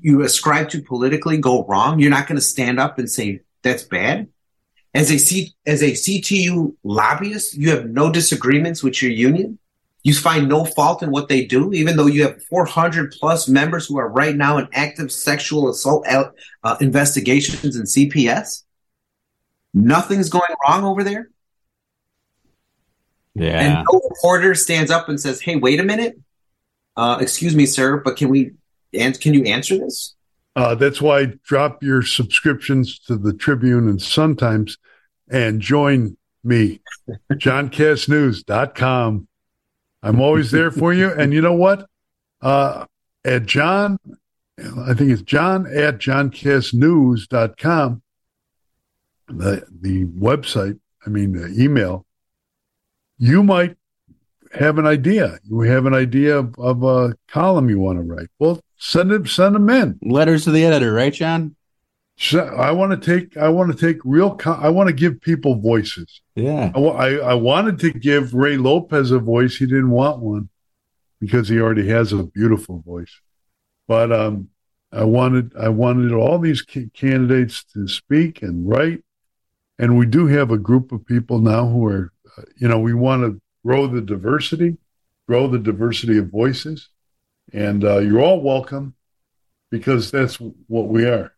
you 0.00 0.22
ascribe 0.22 0.68
to 0.68 0.80
politically 0.80 1.38
go 1.38 1.64
wrong, 1.64 1.98
you're 1.98 2.08
not 2.08 2.28
going 2.28 2.38
to 2.38 2.40
stand 2.40 2.78
up 2.78 3.00
and 3.00 3.10
say 3.10 3.40
that's 3.64 3.82
bad? 3.82 4.28
As 4.94 5.10
a 5.10 5.18
C, 5.18 5.56
as 5.66 5.82
a 5.82 5.90
CTU 5.90 6.76
lobbyist, 6.84 7.56
you 7.56 7.70
have 7.70 7.90
no 7.90 8.12
disagreements 8.12 8.84
with 8.84 9.02
your 9.02 9.10
union. 9.10 9.58
You 10.02 10.14
find 10.14 10.48
no 10.48 10.64
fault 10.64 11.02
in 11.02 11.10
what 11.10 11.28
they 11.28 11.44
do, 11.44 11.72
even 11.72 11.96
though 11.96 12.06
you 12.06 12.22
have 12.22 12.42
400 12.44 13.12
plus 13.12 13.48
members 13.48 13.86
who 13.86 13.98
are 13.98 14.08
right 14.08 14.34
now 14.34 14.56
in 14.56 14.66
active 14.72 15.12
sexual 15.12 15.68
assault 15.68 16.06
uh, 16.08 16.76
investigations 16.80 17.76
in 17.76 17.82
CPS. 17.82 18.62
Nothing's 19.74 20.30
going 20.30 20.54
wrong 20.66 20.84
over 20.84 21.04
there. 21.04 21.28
Yeah. 23.34 23.60
And 23.60 23.86
no 23.90 24.00
reporter 24.08 24.54
stands 24.54 24.90
up 24.90 25.08
and 25.08 25.20
says, 25.20 25.40
"Hey, 25.40 25.56
wait 25.56 25.80
a 25.80 25.84
minute, 25.84 26.18
uh, 26.96 27.18
excuse 27.20 27.54
me, 27.54 27.66
sir, 27.66 27.98
but 27.98 28.16
can 28.16 28.28
we? 28.28 28.52
And 28.92 29.18
can 29.20 29.34
you 29.34 29.44
answer 29.44 29.78
this?" 29.78 30.14
Uh, 30.56 30.74
that's 30.74 31.00
why 31.00 31.26
drop 31.44 31.82
your 31.82 32.02
subscriptions 32.02 32.98
to 33.00 33.16
the 33.16 33.32
Tribune 33.32 33.88
and 33.88 34.02
Sun 34.02 34.36
Times 34.36 34.78
and 35.30 35.60
join 35.60 36.16
me, 36.42 36.80
johnkassnews.com. 37.32 39.28
I'm 40.02 40.20
always 40.20 40.50
there 40.50 40.70
for 40.70 40.92
you. 40.92 41.12
And 41.12 41.32
you 41.32 41.40
know 41.40 41.54
what? 41.54 41.86
Uh, 42.40 42.86
at 43.24 43.46
John, 43.46 43.98
I 44.58 44.94
think 44.94 45.10
it's 45.10 45.22
John 45.22 45.66
at 45.66 45.98
johnkassnews.com, 45.98 48.02
the, 49.28 49.64
the 49.80 50.04
website, 50.06 50.78
I 51.06 51.10
mean, 51.10 51.32
the 51.32 51.62
email, 51.62 52.06
you 53.18 53.42
might 53.42 53.76
have 54.52 54.78
an 54.78 54.86
idea. 54.86 55.38
You 55.44 55.60
have 55.60 55.86
an 55.86 55.94
idea 55.94 56.38
of, 56.38 56.58
of 56.58 56.82
a 56.82 57.14
column 57.28 57.68
you 57.68 57.78
want 57.78 57.98
to 57.98 58.02
write. 58.02 58.28
Well, 58.38 58.60
send 58.76 59.10
them, 59.10 59.26
send 59.26 59.54
them 59.54 59.70
in. 59.70 59.98
Letters 60.02 60.44
to 60.44 60.50
the 60.50 60.64
editor, 60.64 60.92
right, 60.92 61.12
John? 61.12 61.56
So 62.20 62.44
I 62.44 62.70
want 62.72 62.92
to 62.92 62.98
take, 62.98 63.38
I 63.38 63.48
want 63.48 63.72
to 63.72 63.86
take 63.86 63.98
real, 64.04 64.38
I 64.44 64.68
want 64.68 64.88
to 64.88 64.92
give 64.92 65.22
people 65.22 65.54
voices. 65.54 66.20
Yeah. 66.34 66.70
I, 66.74 66.78
I, 66.78 67.14
I 67.14 67.34
wanted 67.34 67.78
to 67.80 67.92
give 67.92 68.34
Ray 68.34 68.58
Lopez 68.58 69.10
a 69.10 69.18
voice. 69.18 69.56
He 69.56 69.64
didn't 69.64 69.90
want 69.90 70.20
one 70.20 70.50
because 71.18 71.48
he 71.48 71.58
already 71.58 71.88
has 71.88 72.12
a 72.12 72.24
beautiful 72.24 72.80
voice. 72.80 73.20
But 73.88 74.12
um, 74.12 74.50
I 74.92 75.04
wanted, 75.04 75.56
I 75.56 75.70
wanted 75.70 76.12
all 76.12 76.38
these 76.38 76.60
ca- 76.60 76.90
candidates 76.92 77.64
to 77.72 77.88
speak 77.88 78.42
and 78.42 78.68
write. 78.68 79.02
And 79.78 79.96
we 79.96 80.04
do 80.04 80.26
have 80.26 80.50
a 80.50 80.58
group 80.58 80.92
of 80.92 81.06
people 81.06 81.38
now 81.38 81.66
who 81.66 81.86
are, 81.86 82.12
uh, 82.36 82.42
you 82.58 82.68
know, 82.68 82.80
we 82.80 82.92
want 82.92 83.22
to 83.22 83.40
grow 83.64 83.86
the 83.86 84.02
diversity, 84.02 84.76
grow 85.26 85.48
the 85.48 85.58
diversity 85.58 86.18
of 86.18 86.30
voices. 86.30 86.90
And 87.54 87.82
uh, 87.82 88.00
you're 88.00 88.20
all 88.20 88.42
welcome 88.42 88.94
because 89.70 90.10
that's 90.10 90.36
what 90.36 90.88
we 90.88 91.06
are. 91.06 91.32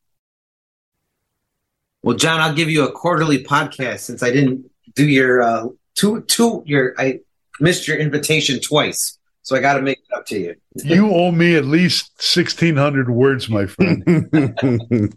Well, 2.03 2.17
John, 2.17 2.41
I'll 2.41 2.55
give 2.55 2.69
you 2.69 2.87
a 2.87 2.93
quarterly 2.93 3.45
podcast 3.45 4.01
since 4.01 4.23
I 4.23 4.31
didn't 4.31 4.71
do 4.95 5.09
your 5.09 5.43
uh, 5.43 5.67
two 5.95 6.23
two 6.23 6.63
your 6.67 6.95
I 6.99 7.21
missed 7.61 7.87
your 7.87 7.97
invitation 7.97 8.61
twice, 8.61 9.19
so 9.43 9.57
I 9.57 9.61
got 9.61 9.75
to 9.75 9.83
make 9.83 9.99
it 9.99 10.17
up 10.17 10.27
to 10.27 10.39
you. 10.39 10.57
You 10.75 11.11
owe 11.11 11.31
me 11.31 11.55
at 11.55 11.65
least 11.65 12.11
1,600 12.17 13.11
words, 13.11 13.49
my 13.49 13.67
friend. 13.67 14.03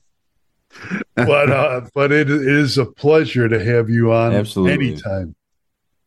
but 1.16 1.50
uh, 1.50 1.82
but 1.94 2.12
it, 2.12 2.30
it 2.30 2.48
is 2.48 2.78
a 2.78 2.86
pleasure 2.86 3.50
to 3.50 3.64
have 3.64 3.90
you 3.90 4.14
on 4.14 4.34
Absolutely. 4.34 4.90
anytime. 4.90 5.36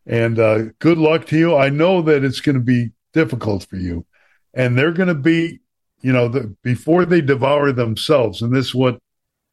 And 0.06 0.38
uh, 0.38 0.64
good 0.78 0.98
luck 0.98 1.26
to 1.26 1.38
you. 1.38 1.56
I 1.56 1.68
know 1.68 2.00
that 2.02 2.24
it's 2.24 2.40
going 2.40 2.54
to 2.54 2.62
be 2.62 2.92
difficult 3.12 3.66
for 3.66 3.76
you. 3.76 4.06
And 4.54 4.76
they're 4.76 4.92
going 4.92 5.08
to 5.08 5.14
be, 5.14 5.60
you 6.00 6.12
know, 6.12 6.28
the, 6.28 6.56
before 6.62 7.04
they 7.04 7.20
devour 7.20 7.72
themselves, 7.72 8.40
and 8.40 8.54
this 8.54 8.68
is 8.68 8.74
what 8.74 8.98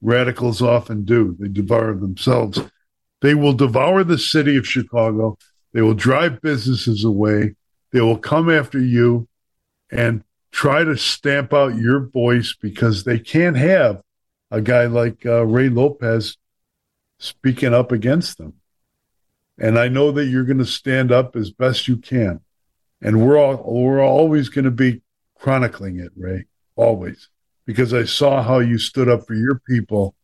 radicals 0.02 0.62
often 0.62 1.04
do 1.04 1.36
they 1.40 1.48
devour 1.48 1.96
themselves. 1.96 2.60
They 3.22 3.34
will 3.34 3.54
devour 3.54 4.04
the 4.04 4.18
city 4.18 4.58
of 4.58 4.68
Chicago. 4.68 5.38
They 5.74 5.82
will 5.82 5.94
drive 5.94 6.42
businesses 6.42 7.04
away. 7.04 7.56
They 7.92 8.02
will 8.02 8.18
come 8.18 8.50
after 8.50 8.80
you 8.80 9.28
and 9.92 10.24
try 10.52 10.84
to 10.84 10.98
stamp 10.98 11.54
out 11.54 11.76
your 11.76 12.00
voice 12.00 12.56
because 12.60 13.04
they 13.04 13.20
can't 13.20 13.58
have 13.58 14.02
a 14.52 14.62
guy 14.62 14.86
like 14.86 15.26
uh, 15.26 15.46
Ray 15.46 15.70
Lopez 15.70 16.38
speaking 17.20 17.74
up 17.74 17.92
against 17.92 18.38
them. 18.38 18.54
And 19.58 19.80
I 19.80 19.88
know 19.88 20.12
that 20.12 20.26
you're 20.26 20.44
going 20.44 20.60
to 20.60 20.66
stand 20.66 21.12
up 21.12 21.36
as 21.36 21.52
best 21.52 21.88
you 21.88 21.98
can. 21.98 22.42
And 23.02 23.26
we're 23.26 23.38
all 23.38 23.64
we're 23.66 24.04
always 24.04 24.50
going 24.50 24.66
to 24.66 24.72
be 24.72 25.02
chronicling 25.38 26.00
it, 26.00 26.12
Ray, 26.16 26.46
always, 26.76 27.30
because 27.66 27.94
I 27.94 28.06
saw 28.06 28.42
how 28.42 28.60
you 28.60 28.78
stood 28.78 29.10
up 29.10 29.26
for 29.26 29.34
your 29.34 29.60
people 29.68 30.16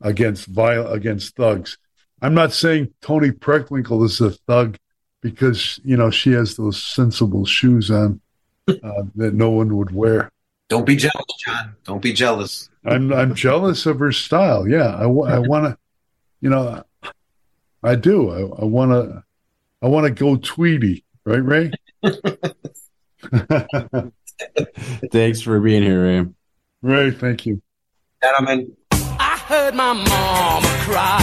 against 0.00 0.46
viol- 0.46 0.92
against 0.92 1.36
thugs. 1.36 1.78
I'm 2.22 2.34
not 2.34 2.52
saying 2.52 2.94
Toni 3.02 3.30
Preckwinkle 3.30 4.04
is 4.04 4.20
a 4.20 4.30
thug 4.30 4.78
because 5.20 5.80
you 5.84 5.96
know 5.96 6.10
she 6.10 6.32
has 6.32 6.56
those 6.56 6.82
sensible 6.82 7.44
shoes 7.44 7.90
on 7.90 8.20
uh, 8.68 9.02
that 9.14 9.34
no 9.34 9.50
one 9.50 9.76
would 9.76 9.90
wear. 9.90 10.30
Don't 10.68 10.86
be 10.86 10.96
jealous, 10.96 11.26
John. 11.44 11.76
Don't 11.84 12.02
be 12.02 12.12
jealous. 12.12 12.70
I'm 12.84 13.12
I'm 13.12 13.34
jealous 13.34 13.86
of 13.86 13.98
her 13.98 14.12
style. 14.12 14.68
Yeah, 14.68 14.94
I, 14.94 15.04
I 15.04 15.38
want 15.38 15.66
to, 15.66 15.78
you 16.40 16.50
know, 16.50 16.82
I 17.82 17.94
do. 17.94 18.30
I, 18.30 18.62
I 18.62 18.64
want 18.64 18.90
to, 18.92 19.24
I 19.82 19.88
want 19.88 20.06
to 20.06 20.10
go 20.10 20.36
Tweety, 20.36 21.04
right, 21.24 21.44
Ray? 21.44 21.72
Thanks 25.10 25.40
for 25.40 25.60
being 25.60 25.82
here, 25.82 26.04
Ray. 26.04 26.26
Ray, 26.86 27.10
thank 27.10 27.44
you. 27.46 27.60
Gentlemen. 28.22 28.76
I 28.92 29.36
heard 29.48 29.74
my 29.74 29.92
mom 29.92 30.62
cry. 30.86 31.18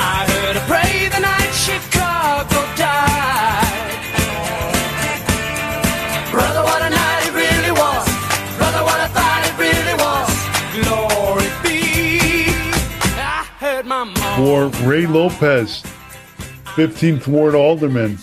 I 0.00 0.26
heard 0.28 0.56
her 0.56 0.66
pray 0.66 1.08
the 1.14 1.20
night 1.20 1.52
Chicago 1.52 2.58
died. 2.74 3.62
Brother, 6.32 6.62
what 6.64 6.82
a 6.82 6.90
night 6.90 7.22
it 7.22 7.34
really 7.34 7.70
was. 7.70 8.04
Brother, 8.58 8.82
what 8.82 8.98
I 8.98 9.06
thought 9.14 9.46
it 9.46 9.54
really 9.62 9.94
was. 9.94 10.28
Glory 10.82 11.48
be. 11.62 12.50
I 13.22 13.46
heard 13.60 13.86
my 13.86 14.02
mom. 14.02 14.36
For 14.36 14.88
Ray 14.88 15.06
Lopez, 15.06 15.84
15th 16.74 17.28
Ward 17.28 17.54
Alderman, 17.54 18.18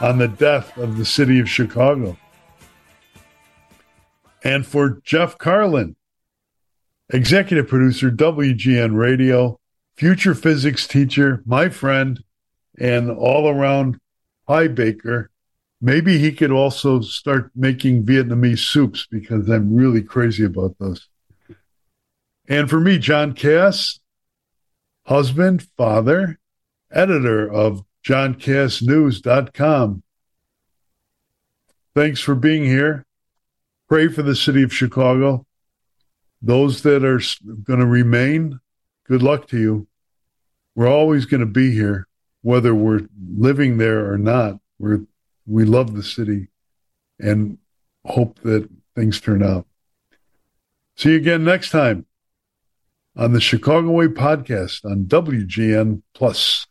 on 0.00 0.18
the 0.18 0.28
death 0.28 0.78
of 0.78 0.96
the 0.96 1.04
city 1.04 1.40
of 1.40 1.50
Chicago. 1.50 2.16
And 4.42 4.66
for 4.66 5.00
Jeff 5.04 5.38
Carlin, 5.38 5.96
executive 7.10 7.68
producer, 7.68 8.10
WGN 8.10 8.96
Radio, 8.96 9.58
future 9.96 10.34
physics 10.34 10.86
teacher, 10.86 11.42
my 11.44 11.68
friend, 11.68 12.22
and 12.78 13.10
all 13.10 13.48
around 13.48 14.00
pie 14.46 14.68
baker. 14.68 15.30
Maybe 15.80 16.18
he 16.18 16.32
could 16.32 16.50
also 16.50 17.00
start 17.00 17.50
making 17.54 18.04
Vietnamese 18.04 18.58
soups 18.58 19.06
because 19.10 19.48
I'm 19.48 19.74
really 19.74 20.02
crazy 20.02 20.44
about 20.44 20.76
those. 20.78 21.08
And 22.48 22.68
for 22.68 22.80
me, 22.80 22.98
John 22.98 23.32
Kass, 23.32 24.00
husband, 25.06 25.66
father, 25.76 26.38
editor 26.90 27.50
of 27.50 27.84
johnkassnews.com. 28.04 30.02
Thanks 31.94 32.20
for 32.20 32.34
being 32.34 32.64
here. 32.64 33.04
Pray 33.90 34.06
for 34.06 34.22
the 34.22 34.36
city 34.36 34.62
of 34.62 34.72
Chicago. 34.72 35.44
Those 36.40 36.82
that 36.82 37.04
are 37.04 37.20
going 37.64 37.80
to 37.80 37.86
remain, 37.86 38.60
good 39.08 39.20
luck 39.20 39.48
to 39.48 39.58
you. 39.58 39.88
We're 40.76 40.86
always 40.86 41.26
going 41.26 41.40
to 41.40 41.46
be 41.46 41.72
here, 41.72 42.06
whether 42.42 42.72
we're 42.72 43.08
living 43.36 43.78
there 43.78 44.08
or 44.08 44.16
not. 44.16 44.60
We're, 44.78 45.00
we 45.44 45.64
love 45.64 45.94
the 45.94 46.04
city 46.04 46.50
and 47.18 47.58
hope 48.06 48.38
that 48.42 48.70
things 48.94 49.20
turn 49.20 49.42
out. 49.42 49.66
See 50.96 51.10
you 51.10 51.16
again 51.16 51.42
next 51.42 51.70
time 51.70 52.06
on 53.16 53.32
the 53.32 53.40
Chicago 53.40 53.90
Way 53.90 54.06
podcast 54.06 54.84
on 54.84 55.06
WGN 55.06 56.02
Plus. 56.14 56.68